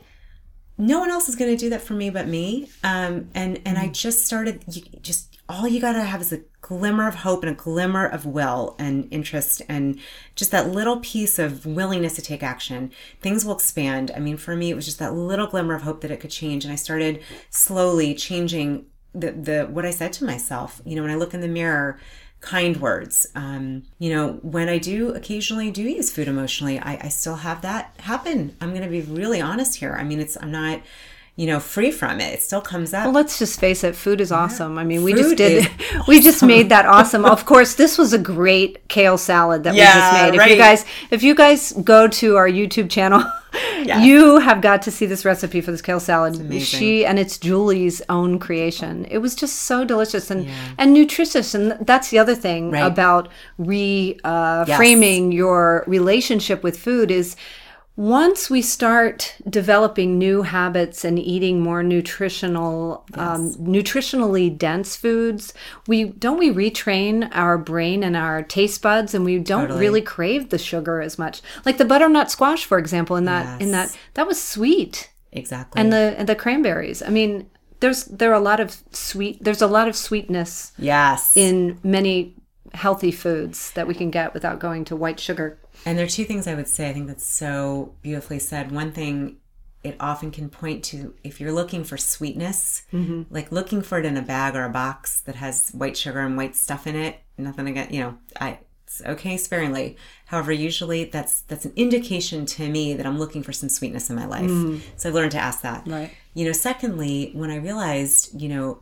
no 0.78 1.00
one 1.00 1.10
else 1.10 1.30
is 1.30 1.36
going 1.36 1.52
to 1.52 1.58
do 1.58 1.70
that 1.70 1.82
for 1.82 1.94
me 1.94 2.10
but 2.10 2.28
me. 2.28 2.70
Um, 2.84 3.30
and 3.34 3.62
and 3.66 3.78
i 3.78 3.88
mm. 3.88 3.94
just 3.94 4.26
started 4.26 4.64
you, 4.68 4.84
just 5.02 5.38
all 5.48 5.68
you 5.68 5.80
got 5.80 5.94
to 5.94 6.04
have 6.04 6.22
is 6.22 6.34
a 6.34 6.42
glimmer 6.62 7.08
of 7.08 7.16
hope 7.16 7.44
and 7.44 7.52
a 7.52 7.56
glimmer 7.56 8.06
of 8.06 8.26
will 8.26 8.76
and 8.80 9.08
interest 9.12 9.62
and 9.70 10.00
just 10.34 10.50
that 10.50 10.70
little 10.70 11.00
piece 11.02 11.38
of 11.38 11.64
willingness 11.66 12.16
to 12.16 12.22
take 12.22 12.42
action. 12.42 12.92
Things 13.22 13.46
will 13.46 13.54
expand. 13.54 14.12
I 14.16 14.20
mean 14.20 14.38
for 14.38 14.56
me 14.56 14.72
it 14.72 14.76
was 14.76 14.86
just 14.86 15.00
that 15.00 15.14
little 15.14 15.48
glimmer 15.48 15.76
of 15.76 15.84
hope 15.84 16.02
that 16.02 16.12
it 16.12 16.20
could 16.20 16.32
change. 16.32 16.66
And 16.66 16.72
i 16.72 16.76
started 16.76 17.22
slowly 17.50 18.16
changing 18.16 18.86
the 19.14 19.32
the 19.32 19.68
what 19.70 19.86
i 19.86 19.92
said 19.92 20.14
to 20.14 20.26
myself. 20.26 20.82
You 20.86 20.96
know 20.96 21.02
when 21.04 21.12
i 21.12 21.16
look 21.16 21.34
in 21.34 21.42
the 21.42 21.48
mirror 21.48 22.00
kind 22.42 22.78
words. 22.78 23.28
Um, 23.36 23.84
you 24.00 24.14
know, 24.14 24.34
when 24.44 24.70
I 24.70 24.78
do 24.78 25.14
occasionally 25.14 25.72
do 25.72 25.82
use 25.82 26.12
food 26.12 26.28
emotionally, 26.28 26.80
I, 26.80 27.00
I 27.04 27.10
still 27.10 27.38
have 27.38 27.62
that 27.62 27.96
happen. 28.00 28.56
I'm 28.62 28.70
going 28.70 28.84
to 28.84 28.90
be 28.90 29.02
really 29.02 29.42
honest 29.42 29.78
here. 29.78 29.94
I 29.94 30.04
mean, 30.04 30.20
it's, 30.20 30.38
I'm 30.40 30.52
not, 30.52 30.82
you 31.36 31.48
know, 31.48 31.60
free 31.60 31.92
from 31.92 32.22
it. 32.22 32.34
It 32.34 32.42
still 32.42 32.62
comes 32.62 32.94
up. 32.94 33.06
Well, 33.06 33.14
let's 33.14 33.38
just 33.40 33.60
face 33.60 33.84
it. 33.84 33.96
Food 33.96 34.22
is 34.22 34.32
awesome. 34.32 34.78
I 34.78 34.84
mean, 34.84 35.04
we 35.04 35.14
just 35.14 35.36
did, 35.36 35.66
awesome. 35.66 36.04
we 36.08 36.22
just 36.22 36.44
made 36.44 36.70
that 36.70 36.86
awesome. 36.86 37.26
of 37.26 37.46
course, 37.46 37.76
this 37.76 37.98
was 37.98 38.14
a 38.14 38.20
great 38.20 38.88
kale 38.88 39.18
salad 39.18 39.64
that 39.64 39.76
yeah, 39.76 39.84
we 39.84 40.00
just 40.00 40.14
made. 40.14 40.34
If 40.36 40.40
right. 40.40 40.52
you 40.52 40.58
guys, 40.58 40.86
if 41.12 41.24
you 41.24 41.36
guys 41.36 41.74
go 41.74 42.08
to 42.08 42.38
our 42.38 42.48
YouTube 42.48 42.90
channel, 42.90 43.24
yes. 43.86 44.06
you 44.06 44.40
have 44.40 44.62
got 44.62 44.82
to 44.84 44.92
see 44.92 45.06
this 45.06 45.26
recipe 45.26 45.62
for 45.62 45.72
this 45.72 45.82
kale 45.82 46.00
salad. 46.00 46.36
She 46.62 47.06
and 47.06 47.20
it's 47.20 47.38
Julie's 47.38 48.02
own 48.10 48.40
creation. 48.40 49.06
It 49.06 49.20
was 49.20 49.36
just 49.36 49.64
so 49.64 49.86
delicious 49.86 50.32
and 50.32 50.46
yeah. 50.46 50.54
and 50.78 50.94
nutritious. 50.94 51.54
And 51.54 51.78
that's 51.86 52.10
the 52.10 52.20
other 52.20 52.36
thing 52.36 52.72
right. 52.72 52.86
about 52.86 53.30
reframing 53.60 54.18
uh, 54.24 54.66
yes. 54.68 55.34
your 55.34 55.84
relationship 55.88 56.64
with 56.64 56.78
food 56.78 57.12
is 57.12 57.36
once 57.96 58.50
we 58.50 58.62
start 58.62 59.36
developing 59.50 60.18
new 60.18 60.42
habits 60.42 61.06
and 61.06 61.18
eating 61.18 61.62
more 61.62 61.82
nutritional 61.82 63.06
yes. 63.12 63.20
um, 63.20 63.52
nutritionally 63.56 64.56
dense 64.56 64.96
foods 64.96 65.54
we 65.88 66.04
don't 66.04 66.38
we 66.38 66.52
retrain 66.52 67.30
our 67.32 67.58
brain 67.58 68.04
and 68.04 68.16
our 68.18 68.44
taste 68.44 68.82
buds 68.82 69.14
and 69.14 69.24
we 69.24 69.40
don't 69.40 69.62
totally. 69.64 69.80
really 69.80 70.02
crave 70.02 70.50
the 70.50 70.58
sugar 70.58 71.02
as 71.02 71.18
much 71.18 71.42
like 71.64 71.78
the 71.78 71.86
butternut 71.86 72.30
squash 72.30 72.66
for 72.66 72.78
example 72.78 73.16
in 73.16 73.26
that 73.26 73.46
yes. 73.46 73.62
in 73.62 73.72
that 73.72 73.98
that 74.16 74.28
was 74.28 74.42
sweet 74.42 75.10
exactly 75.32 75.80
and 75.80 75.94
the 75.94 76.16
and 76.18 76.28
the 76.28 76.36
cranberries 76.36 77.02
i 77.02 77.10
mean 77.10 77.50
there's 77.80 78.06
there 78.06 78.32
are 78.32 78.36
a 78.36 78.40
lot 78.40 78.60
of 78.60 78.82
sweet 78.92 79.42
there's 79.42 79.62
a 79.62 79.68
lot 79.68 79.88
of 79.88 79.96
sweetness 79.96 80.74
yes 80.78 81.38
in 81.38 81.80
many 81.84 82.36
healthy 82.74 83.12
foods 83.12 83.72
that 83.72 83.88
we 83.88 83.94
can 83.94 84.12
get 84.12 84.34
without 84.34 84.60
going 84.60 84.84
to 84.84 84.96
white 84.96 85.20
sugar 85.20 85.58
and 85.86 85.98
there 85.98 86.06
are 86.06 86.10
two 86.10 86.26
things 86.26 86.48
I 86.48 86.56
would 86.56 86.68
say. 86.68 86.90
I 86.90 86.94
think 86.94 87.08
that's 87.08 87.26
so 87.26 87.94
beautifully 88.02 88.40
said. 88.40 88.72
One 88.72 88.92
thing 88.92 89.38
it 89.84 89.96
often 90.00 90.32
can 90.32 90.50
point 90.50 90.84
to 90.86 91.14
if 91.24 91.40
you're 91.40 91.52
looking 91.52 91.84
for 91.84 91.96
sweetness, 91.96 92.84
mm-hmm. 92.92 93.24
like 93.30 93.52
looking 93.52 93.82
for 93.82 94.00
it 94.00 94.06
in 94.06 94.18
a 94.18 94.22
bag 94.22 94.56
or 94.56 94.66
a 94.66 94.70
box 94.70 95.22
that 95.22 95.36
has 95.36 95.70
white 95.70 95.96
sugar 95.96 96.22
and 96.22 96.36
white 96.36 96.56
stuff 96.56 96.88
in 96.88 96.96
it. 96.96 97.20
Nothing 97.38 97.68
again, 97.68 97.90
you 97.92 98.02
know, 98.02 98.18
I 98.40 98.60
it's 98.86 99.02
okay 99.06 99.36
sparingly. 99.38 99.98
However, 100.26 100.52
usually 100.52 101.06
that's 101.06 101.42
that's 101.42 101.66
an 101.66 101.74
indication 101.76 102.46
to 102.48 102.70
me 102.70 102.94
that 102.94 103.06
I'm 103.06 103.20
looking 103.20 103.44
for 103.44 103.54
some 103.54 103.70
sweetness 103.70 104.10
in 104.10 104.16
my 104.16 104.26
life. 104.26 104.50
Mm. 104.50 104.82
So 104.96 105.10
I've 105.10 105.16
learned 105.16 105.32
to 105.32 105.40
ask 105.40 105.62
that. 105.62 105.88
Right. 105.88 106.12
You 106.34 106.46
know, 106.46 106.52
secondly, 106.52 107.32
when 107.34 107.50
I 107.50 107.58
realized, 107.58 108.40
you 108.40 108.50
know, 108.50 108.82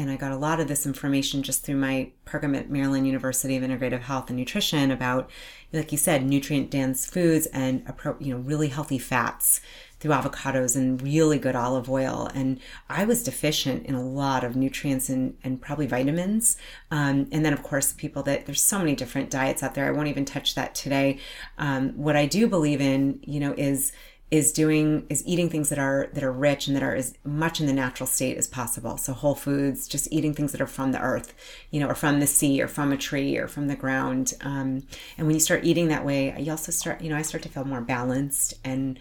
and 0.00 0.10
I 0.10 0.16
got 0.16 0.32
a 0.32 0.36
lot 0.36 0.60
of 0.60 0.68
this 0.68 0.86
information 0.86 1.42
just 1.42 1.62
through 1.62 1.76
my 1.76 2.10
program 2.24 2.54
at 2.54 2.70
Maryland 2.70 3.06
University 3.06 3.54
of 3.56 3.62
Integrative 3.62 4.00
Health 4.00 4.30
and 4.30 4.38
Nutrition 4.38 4.90
about, 4.90 5.28
like 5.74 5.92
you 5.92 5.98
said, 5.98 6.24
nutrient 6.24 6.70
dense 6.70 7.04
foods 7.04 7.46
and 7.46 7.84
you 8.18 8.34
know 8.34 8.40
really 8.40 8.68
healthy 8.68 8.98
fats 8.98 9.60
through 9.98 10.12
avocados 10.12 10.74
and 10.74 11.02
really 11.02 11.38
good 11.38 11.54
olive 11.54 11.90
oil. 11.90 12.30
And 12.34 12.58
I 12.88 13.04
was 13.04 13.22
deficient 13.22 13.84
in 13.84 13.94
a 13.94 14.02
lot 14.02 14.42
of 14.42 14.56
nutrients 14.56 15.10
and, 15.10 15.36
and 15.44 15.60
probably 15.60 15.86
vitamins. 15.86 16.56
Um, 16.90 17.28
and 17.30 17.44
then, 17.44 17.52
of 17.52 17.62
course, 17.62 17.92
people 17.92 18.22
that 18.22 18.46
there's 18.46 18.62
so 18.62 18.78
many 18.78 18.96
different 18.96 19.28
diets 19.28 19.62
out 19.62 19.74
there. 19.74 19.86
I 19.86 19.90
won't 19.90 20.08
even 20.08 20.24
touch 20.24 20.54
that 20.54 20.74
today. 20.74 21.18
Um, 21.58 21.90
what 21.90 22.16
I 22.16 22.24
do 22.24 22.46
believe 22.46 22.80
in, 22.80 23.20
you 23.22 23.38
know, 23.38 23.52
is 23.58 23.92
is 24.30 24.52
doing 24.52 25.04
is 25.10 25.26
eating 25.26 25.48
things 25.48 25.70
that 25.70 25.78
are 25.78 26.08
that 26.12 26.22
are 26.22 26.32
rich 26.32 26.68
and 26.68 26.76
that 26.76 26.82
are 26.82 26.94
as 26.94 27.14
much 27.24 27.60
in 27.60 27.66
the 27.66 27.72
natural 27.72 28.06
state 28.06 28.36
as 28.36 28.46
possible 28.46 28.96
so 28.96 29.12
whole 29.12 29.34
foods 29.34 29.88
just 29.88 30.10
eating 30.12 30.32
things 30.32 30.52
that 30.52 30.60
are 30.60 30.66
from 30.66 30.92
the 30.92 31.00
earth 31.00 31.34
you 31.70 31.80
know 31.80 31.88
or 31.88 31.94
from 31.94 32.20
the 32.20 32.26
sea 32.26 32.62
or 32.62 32.68
from 32.68 32.92
a 32.92 32.96
tree 32.96 33.36
or 33.36 33.48
from 33.48 33.66
the 33.66 33.74
ground 33.74 34.34
um, 34.42 34.82
and 35.18 35.26
when 35.26 35.34
you 35.34 35.40
start 35.40 35.64
eating 35.64 35.88
that 35.88 36.04
way 36.04 36.34
you 36.38 36.50
also 36.50 36.70
start 36.70 37.00
you 37.00 37.10
know 37.10 37.16
i 37.16 37.22
start 37.22 37.42
to 37.42 37.48
feel 37.48 37.64
more 37.64 37.80
balanced 37.80 38.54
and 38.64 38.98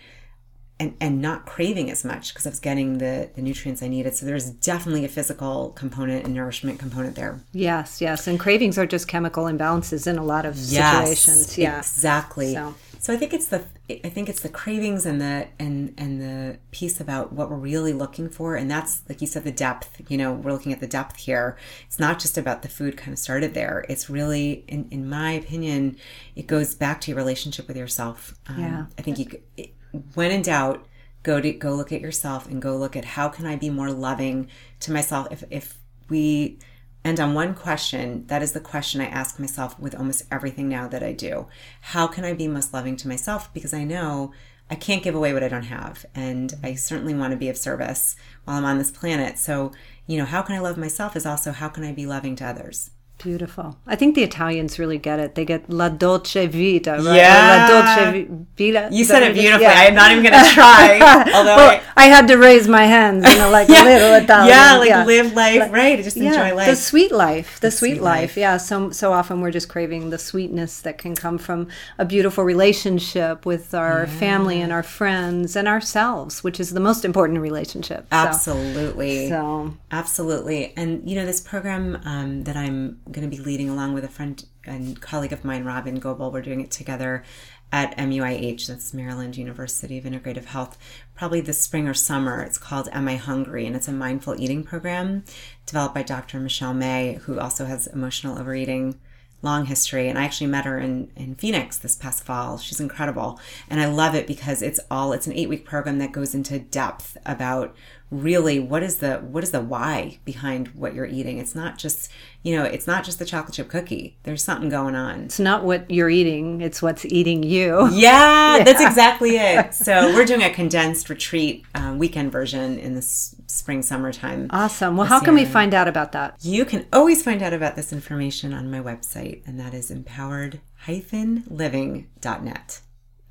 and, 0.81 0.95
and 1.01 1.21
not 1.21 1.45
craving 1.45 1.91
as 1.91 2.05
much 2.05 2.33
because 2.33 2.47
I 2.47 2.49
was 2.51 2.59
getting 2.61 2.99
the, 2.99 3.29
the 3.35 3.41
nutrients 3.41 3.83
I 3.83 3.89
needed. 3.89 4.15
So 4.15 4.25
there's 4.25 4.49
definitely 4.49 5.03
a 5.03 5.09
physical 5.09 5.71
component 5.71 6.23
and 6.23 6.33
nourishment 6.33 6.79
component 6.79 7.15
there. 7.15 7.41
Yes, 7.51 7.99
yes. 7.99 8.27
And 8.27 8.39
cravings 8.39 8.77
are 8.77 8.85
just 8.85 9.05
chemical 9.05 9.43
imbalances 9.43 10.07
in 10.07 10.17
a 10.17 10.23
lot 10.23 10.45
of 10.45 10.55
situations. 10.55 11.57
Yeah. 11.57 11.79
Exactly. 11.79 12.53
So. 12.53 12.75
So 13.01 13.13
I 13.13 13.17
think 13.17 13.33
it's 13.33 13.47
the 13.47 13.63
I 13.89 14.09
think 14.09 14.27
it's 14.27 14.41
the 14.41 14.49
cravings 14.49 15.05
and 15.05 15.21
the 15.21 15.47
and 15.57 15.93
and 15.97 16.21
the 16.21 16.57
piece 16.71 16.99
about 16.99 17.31
what 17.31 17.49
we're 17.49 17.55
really 17.55 17.93
looking 17.93 18.29
for. 18.29 18.55
And 18.57 18.69
that's 18.69 19.03
like 19.07 19.21
you 19.21 19.27
said, 19.27 19.45
the 19.45 19.53
depth. 19.53 20.01
You 20.09 20.17
know, 20.17 20.33
we're 20.33 20.51
looking 20.51 20.73
at 20.73 20.81
the 20.81 20.87
depth 20.87 21.15
here. 21.15 21.57
It's 21.87 21.97
not 21.97 22.19
just 22.19 22.37
about 22.37 22.61
the 22.61 22.67
food 22.67 22.97
kind 22.97 23.13
of 23.13 23.19
started 23.19 23.53
there. 23.53 23.85
It's 23.87 24.09
really 24.09 24.65
in, 24.67 24.89
in 24.91 25.07
my 25.09 25.31
opinion, 25.31 25.95
it 26.35 26.45
goes 26.45 26.75
back 26.75 26.99
to 27.01 27.11
your 27.11 27.17
relationship 27.17 27.69
with 27.69 27.77
yourself. 27.77 28.35
Um, 28.47 28.59
yeah. 28.59 28.85
I 28.97 29.01
think 29.01 29.17
you 29.17 29.41
it, 29.55 29.73
when 30.13 30.31
in 30.31 30.41
doubt, 30.41 30.85
go 31.23 31.39
to 31.39 31.53
go 31.53 31.75
look 31.75 31.93
at 31.93 32.01
yourself 32.01 32.47
and 32.47 32.61
go 32.61 32.75
look 32.75 32.97
at 32.97 33.05
how 33.05 33.29
can 33.29 33.45
I 33.45 33.55
be 33.55 33.69
more 33.69 33.91
loving 33.91 34.49
to 34.81 34.91
myself. 34.91 35.29
If 35.31 35.45
if 35.49 35.79
we 36.09 36.59
end 37.03 37.19
on 37.19 37.33
one 37.33 37.53
question, 37.53 38.25
that 38.27 38.41
is 38.41 38.51
the 38.51 38.59
question 38.59 39.01
I 39.01 39.05
ask 39.05 39.39
myself 39.39 39.79
with 39.79 39.95
almost 39.95 40.25
everything 40.31 40.67
now 40.67 40.87
that 40.87 41.03
I 41.03 41.13
do. 41.13 41.47
How 41.81 42.07
can 42.07 42.25
I 42.25 42.33
be 42.33 42.47
most 42.47 42.73
loving 42.73 42.97
to 42.97 43.07
myself? 43.07 43.53
Because 43.53 43.73
I 43.73 43.83
know 43.83 44.33
I 44.69 44.75
can't 44.75 45.03
give 45.03 45.15
away 45.15 45.33
what 45.33 45.43
I 45.43 45.47
don't 45.47 45.63
have. 45.63 46.05
And 46.13 46.53
I 46.63 46.75
certainly 46.75 47.13
want 47.13 47.31
to 47.31 47.37
be 47.37 47.49
of 47.49 47.57
service 47.57 48.15
while 48.43 48.57
I'm 48.57 48.65
on 48.65 48.77
this 48.77 48.91
planet. 48.91 49.37
So, 49.37 49.71
you 50.07 50.17
know, 50.17 50.25
how 50.25 50.41
can 50.41 50.55
I 50.55 50.59
love 50.59 50.77
myself 50.77 51.15
is 51.15 51.25
also 51.25 51.51
how 51.51 51.69
can 51.69 51.83
I 51.83 51.91
be 51.91 52.05
loving 52.05 52.35
to 52.37 52.45
others? 52.45 52.91
Beautiful. 53.19 53.77
I 53.85 53.97
think 53.97 54.15
the 54.15 54.23
Italians 54.23 54.79
really 54.79 54.97
get 54.97 55.19
it. 55.19 55.35
They 55.35 55.43
get 55.43 55.69
la 55.69 55.89
dolce 55.89 56.47
vita, 56.47 56.91
right? 56.91 57.17
Yeah. 57.17 57.67
La 57.67 58.05
dolce 58.07 58.27
vita. 58.55 58.87
You 58.91 59.03
said 59.03 59.23
it 59.23 59.33
beautifully. 59.33 59.63
Yeah. 59.63 59.73
I'm 59.75 59.93
not 59.93 60.11
even 60.11 60.23
going 60.23 60.41
to 60.41 60.49
try. 60.51 60.99
Although 61.35 61.57
well, 61.57 61.81
I, 61.97 62.05
I, 62.05 62.07
had 62.07 62.29
to 62.29 62.37
raise 62.37 62.69
my 62.69 62.85
hands, 62.85 63.29
you 63.29 63.37
know, 63.37 63.51
like 63.51 63.67
yeah. 63.69 63.83
little 63.83 64.13
Italian. 64.13 64.47
Yeah, 64.47 64.77
like 64.77 64.89
yeah. 64.89 65.03
live 65.03 65.33
life, 65.33 65.59
like, 65.59 65.71
right? 65.73 66.01
Just 66.01 66.15
yeah, 66.15 66.29
enjoy 66.29 66.55
life. 66.55 66.67
The 66.67 66.77
sweet 66.77 67.11
life. 67.11 67.59
The, 67.59 67.67
the 67.67 67.71
sweet, 67.71 67.89
sweet 67.95 68.01
life. 68.01 68.21
life. 68.21 68.37
Yeah. 68.37 68.55
So 68.55 68.91
so 68.91 69.11
often 69.11 69.41
we're 69.41 69.51
just 69.51 69.67
craving 69.67 70.11
the 70.11 70.17
sweetness 70.17 70.79
that 70.81 70.97
can 70.97 71.13
come 71.13 71.37
from 71.37 71.67
a 71.97 72.05
beautiful 72.05 72.45
relationship 72.45 73.45
with 73.45 73.73
our 73.73 74.07
family 74.07 74.61
and 74.61 74.71
our 74.71 74.83
friends 74.83 75.57
and 75.57 75.67
ourselves, 75.67 76.41
which 76.41 76.61
is 76.61 76.69
the 76.71 76.79
most 76.79 77.03
important 77.03 77.39
relationship. 77.39 78.07
So, 78.11 78.17
absolutely. 78.17 79.27
So 79.27 79.73
absolutely. 79.91 80.71
And 80.77 81.09
you 81.09 81.17
know, 81.17 81.25
this 81.25 81.41
program 81.41 81.99
um, 82.05 82.45
that 82.45 82.55
I'm 82.55 83.01
going 83.11 83.29
to 83.29 83.35
be 83.35 83.41
leading 83.41 83.69
along 83.69 83.93
with 83.93 84.03
a 84.03 84.09
friend 84.09 84.43
and 84.65 84.99
colleague 85.01 85.33
of 85.33 85.43
mine, 85.43 85.63
Robin 85.63 85.99
Goebel. 85.99 86.31
We're 86.31 86.41
doing 86.41 86.61
it 86.61 86.71
together 86.71 87.23
at 87.71 87.95
MUIH, 87.97 88.67
that's 88.67 88.93
Maryland 88.93 89.37
University 89.37 89.97
of 89.97 90.03
Integrative 90.03 90.45
Health, 90.45 90.77
probably 91.15 91.39
this 91.41 91.61
spring 91.61 91.87
or 91.87 91.93
summer. 91.93 92.41
It's 92.41 92.57
called 92.57 92.89
Am 92.91 93.07
I 93.07 93.15
Hungry? 93.15 93.67
And 93.67 93.75
it's 93.75 93.87
a 93.87 93.91
mindful 93.91 94.39
eating 94.41 94.63
program 94.63 95.23
developed 95.65 95.93
by 95.93 96.01
Dr. 96.01 96.39
Michelle 96.39 96.73
May, 96.73 97.19
who 97.25 97.39
also 97.39 97.65
has 97.65 97.85
emotional 97.87 98.39
overeating 98.39 98.99
long 99.41 99.65
history. 99.65 100.09
And 100.09 100.17
I 100.17 100.23
actually 100.23 100.47
met 100.47 100.65
her 100.65 100.79
in, 100.79 101.11
in 101.15 101.35
Phoenix 101.35 101.77
this 101.77 101.95
past 101.95 102.23
fall. 102.23 102.57
She's 102.57 102.79
incredible. 102.79 103.39
And 103.69 103.79
I 103.79 103.85
love 103.85 104.15
it 104.15 104.27
because 104.27 104.61
it's 104.61 104.79
all, 104.89 105.13
it's 105.13 105.27
an 105.27 105.33
eight 105.33 105.47
week 105.47 105.65
program 105.65 105.99
that 105.99 106.11
goes 106.11 106.35
into 106.35 106.59
depth 106.59 107.17
about 107.25 107.75
really 108.11 108.59
what 108.59 108.81
is 108.81 108.97
the 108.97 109.17
what 109.17 109.43
is 109.43 109.51
the 109.51 109.61
why 109.61 110.17
behind 110.25 110.69
what 110.69 110.95
you're 110.95 111.05
eating? 111.05 111.37
It's 111.37 111.53
not 111.55 111.77
just 111.77 112.11
you 112.41 112.55
know 112.55 112.63
it's 112.63 112.87
not 112.87 113.03
just 113.03 113.19
the 113.19 113.25
chocolate 113.25 113.53
chip 113.55 113.69
cookie. 113.69 114.17
There's 114.23 114.43
something 114.43 114.69
going 114.69 114.95
on. 114.95 115.25
It's 115.25 115.39
not 115.39 115.63
what 115.63 115.91
you're 115.91 116.09
eating 116.09 116.61
it's 116.61 116.81
what's 116.81 117.05
eating 117.05 117.43
you. 117.43 117.87
Yeah, 117.91 117.91
yeah. 118.57 118.63
that's 118.63 118.81
exactly 118.81 119.37
it. 119.37 119.75
So 119.75 120.11
we're 120.13 120.25
doing 120.25 120.41
a 120.43 120.49
condensed 120.49 121.09
retreat 121.09 121.65
um, 121.75 121.99
weekend 121.99 122.31
version 122.31 122.79
in 122.79 122.95
the 122.95 123.01
spring 123.01 123.81
summertime 123.81 124.47
awesome. 124.49 124.95
Well 124.97 125.07
how 125.07 125.19
can 125.19 125.37
year. 125.37 125.45
we 125.45 125.51
find 125.51 125.73
out 125.73 125.87
about 125.87 126.11
that? 126.13 126.35
You 126.41 126.65
can 126.65 126.87
always 126.91 127.23
find 127.23 127.43
out 127.43 127.53
about 127.53 127.75
this 127.75 127.93
information 127.93 128.53
on 128.53 128.71
my 128.71 128.79
website 128.79 129.41
and 129.45 129.59
that 129.59 129.73
is 129.73 129.91
empowered-living.net 129.91 132.81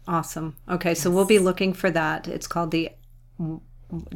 awesome. 0.06 0.56
Okay 0.68 0.94
so 0.94 1.10
we'll 1.10 1.24
be 1.24 1.40
looking 1.40 1.72
for 1.72 1.90
that. 1.90 2.28
It's 2.28 2.46
called 2.46 2.70
the 2.70 2.90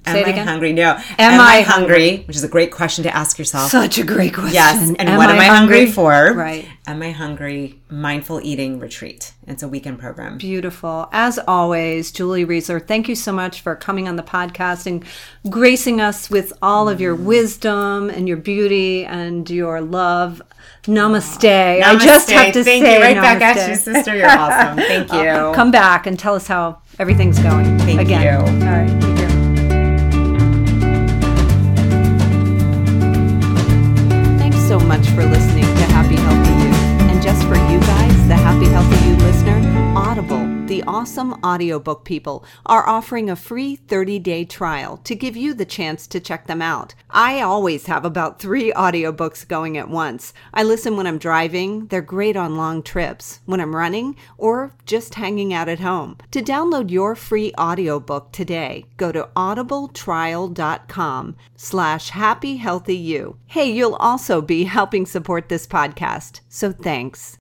Say 0.07 0.23
Am 0.23 0.29
I 0.29 0.33
hungry? 0.43 0.73
No. 0.75 0.91
Am, 0.93 1.03
am 1.19 1.41
I, 1.41 1.63
hungry? 1.63 2.09
hungry? 2.11 2.25
Which 2.25 2.37
is 2.37 2.45
a 2.45 2.49
great 2.49 2.71
question 2.71 3.05
to 3.05 3.17
ask 3.17 3.39
yourself. 3.39 3.71
Such 3.71 3.97
a 3.97 4.05
great 4.05 4.35
question. 4.35 4.53
Yes. 4.53 4.87
And 4.87 5.09
am 5.09 5.17
what 5.17 5.31
I 5.31 5.33
am 5.33 5.41
I 5.41 5.45
hungry? 5.45 5.79
hungry 5.79 5.93
for? 5.93 6.35
Right. 6.35 6.69
Am 6.87 7.01
I 7.01 7.11
hungry? 7.13 7.81
Mindful 7.89 8.43
eating 8.43 8.79
retreat. 8.79 9.33
It's 9.47 9.63
a 9.63 9.69
weekend 9.69 9.99
program. 9.99 10.37
Beautiful. 10.37 11.09
As 11.11 11.39
always, 11.49 12.13
Julie 12.13 12.45
Reisler, 12.45 12.87
thank 12.87 13.09
you 13.09 13.15
so 13.15 13.33
much 13.33 13.63
for 13.63 13.75
coming 13.75 14.09
on 14.09 14.17
the 14.17 14.23
podcast 14.23 14.85
and 14.87 15.03
gracing 15.49 16.03
us 16.03 16.29
with 16.29 16.53
all 16.61 16.87
of 16.91 17.01
your 17.01 17.17
mm. 17.17 17.25
wisdom 17.25 18.11
and 18.11 18.29
your 18.29 18.37
beauty 18.37 19.07
and 19.07 19.49
your 19.49 19.81
love. 19.81 20.43
Namaste. 20.83 21.39
namaste. 21.41 21.83
I 21.83 21.97
just 21.97 22.31
have 22.31 22.53
to 22.53 22.63
thank 22.63 22.85
say, 22.85 22.97
you. 22.97 23.01
Right 23.01 23.17
namaste. 23.17 23.23
back 23.23 23.57
at 23.57 23.71
you, 23.71 23.77
sister. 23.77 24.17
You're 24.17 24.29
awesome. 24.29 24.77
Thank 24.77 25.13
you. 25.13 25.55
Come 25.55 25.71
back 25.71 26.07
and 26.07 26.19
tell 26.19 26.35
us 26.35 26.47
how 26.47 26.83
everything's 26.99 27.39
going. 27.39 27.79
Thank 27.79 28.03
again. 28.03 28.23
you. 28.23 28.67
All 28.67 28.73
right. 28.73 29.32
Much 35.03 35.15
for 35.15 35.25
listening 35.25 35.72
awesome 40.87 41.35
audiobook 41.45 42.05
people, 42.05 42.45
are 42.67 42.89
offering 42.89 43.31
a 43.31 43.37
free 43.37 43.77
30 43.77 44.19
day 44.19 44.45
trial 44.45 44.97
to 44.99 45.15
give 45.15 45.37
you 45.37 45.55
the 45.55 45.65
chance 45.65 46.07
to 46.09 46.21
check 46.21 46.47
them 46.47 46.63
out. 46.63 46.95
I 47.11 47.41
always 47.41 47.87
have 47.87 48.05
about 48.05 48.39
three 48.39 48.73
audiobooks 48.73 49.47
going 49.47 49.77
at 49.77 49.89
once. 49.89 50.33
I 50.53 50.63
listen 50.63 50.97
when 50.97 51.07
I'm 51.07 51.19
driving, 51.19 51.87
they're 51.87 52.03
great 52.03 52.37
on 52.37 52.57
long 52.57 52.83
trips, 52.83 53.41
when 53.45 53.61
I'm 53.61 53.77
running, 53.77 54.17
or 54.39 54.75
just 54.87 55.15
hanging 55.15 55.53
out 55.53 55.69
at 55.69 55.81
home. 55.81 56.19
To 56.31 56.43
download 56.43 56.91
your 56.91 57.15
free 57.15 57.53
audiobook 57.59 58.33
today, 58.33 58.87
go 58.97 59.13
to 59.13 59.29
audibletrial.com 59.37 61.37
slash 61.57 62.11
happy 62.11 62.57
healthy 62.57 62.97
you. 62.97 63.37
Hey, 63.47 63.71
you'll 63.71 63.97
also 63.97 64.41
be 64.41 64.65
helping 64.65 65.07
support 65.07 65.49
this 65.49 65.67
podcast, 65.67 66.41
so 66.49 66.73
thanks. 66.73 67.39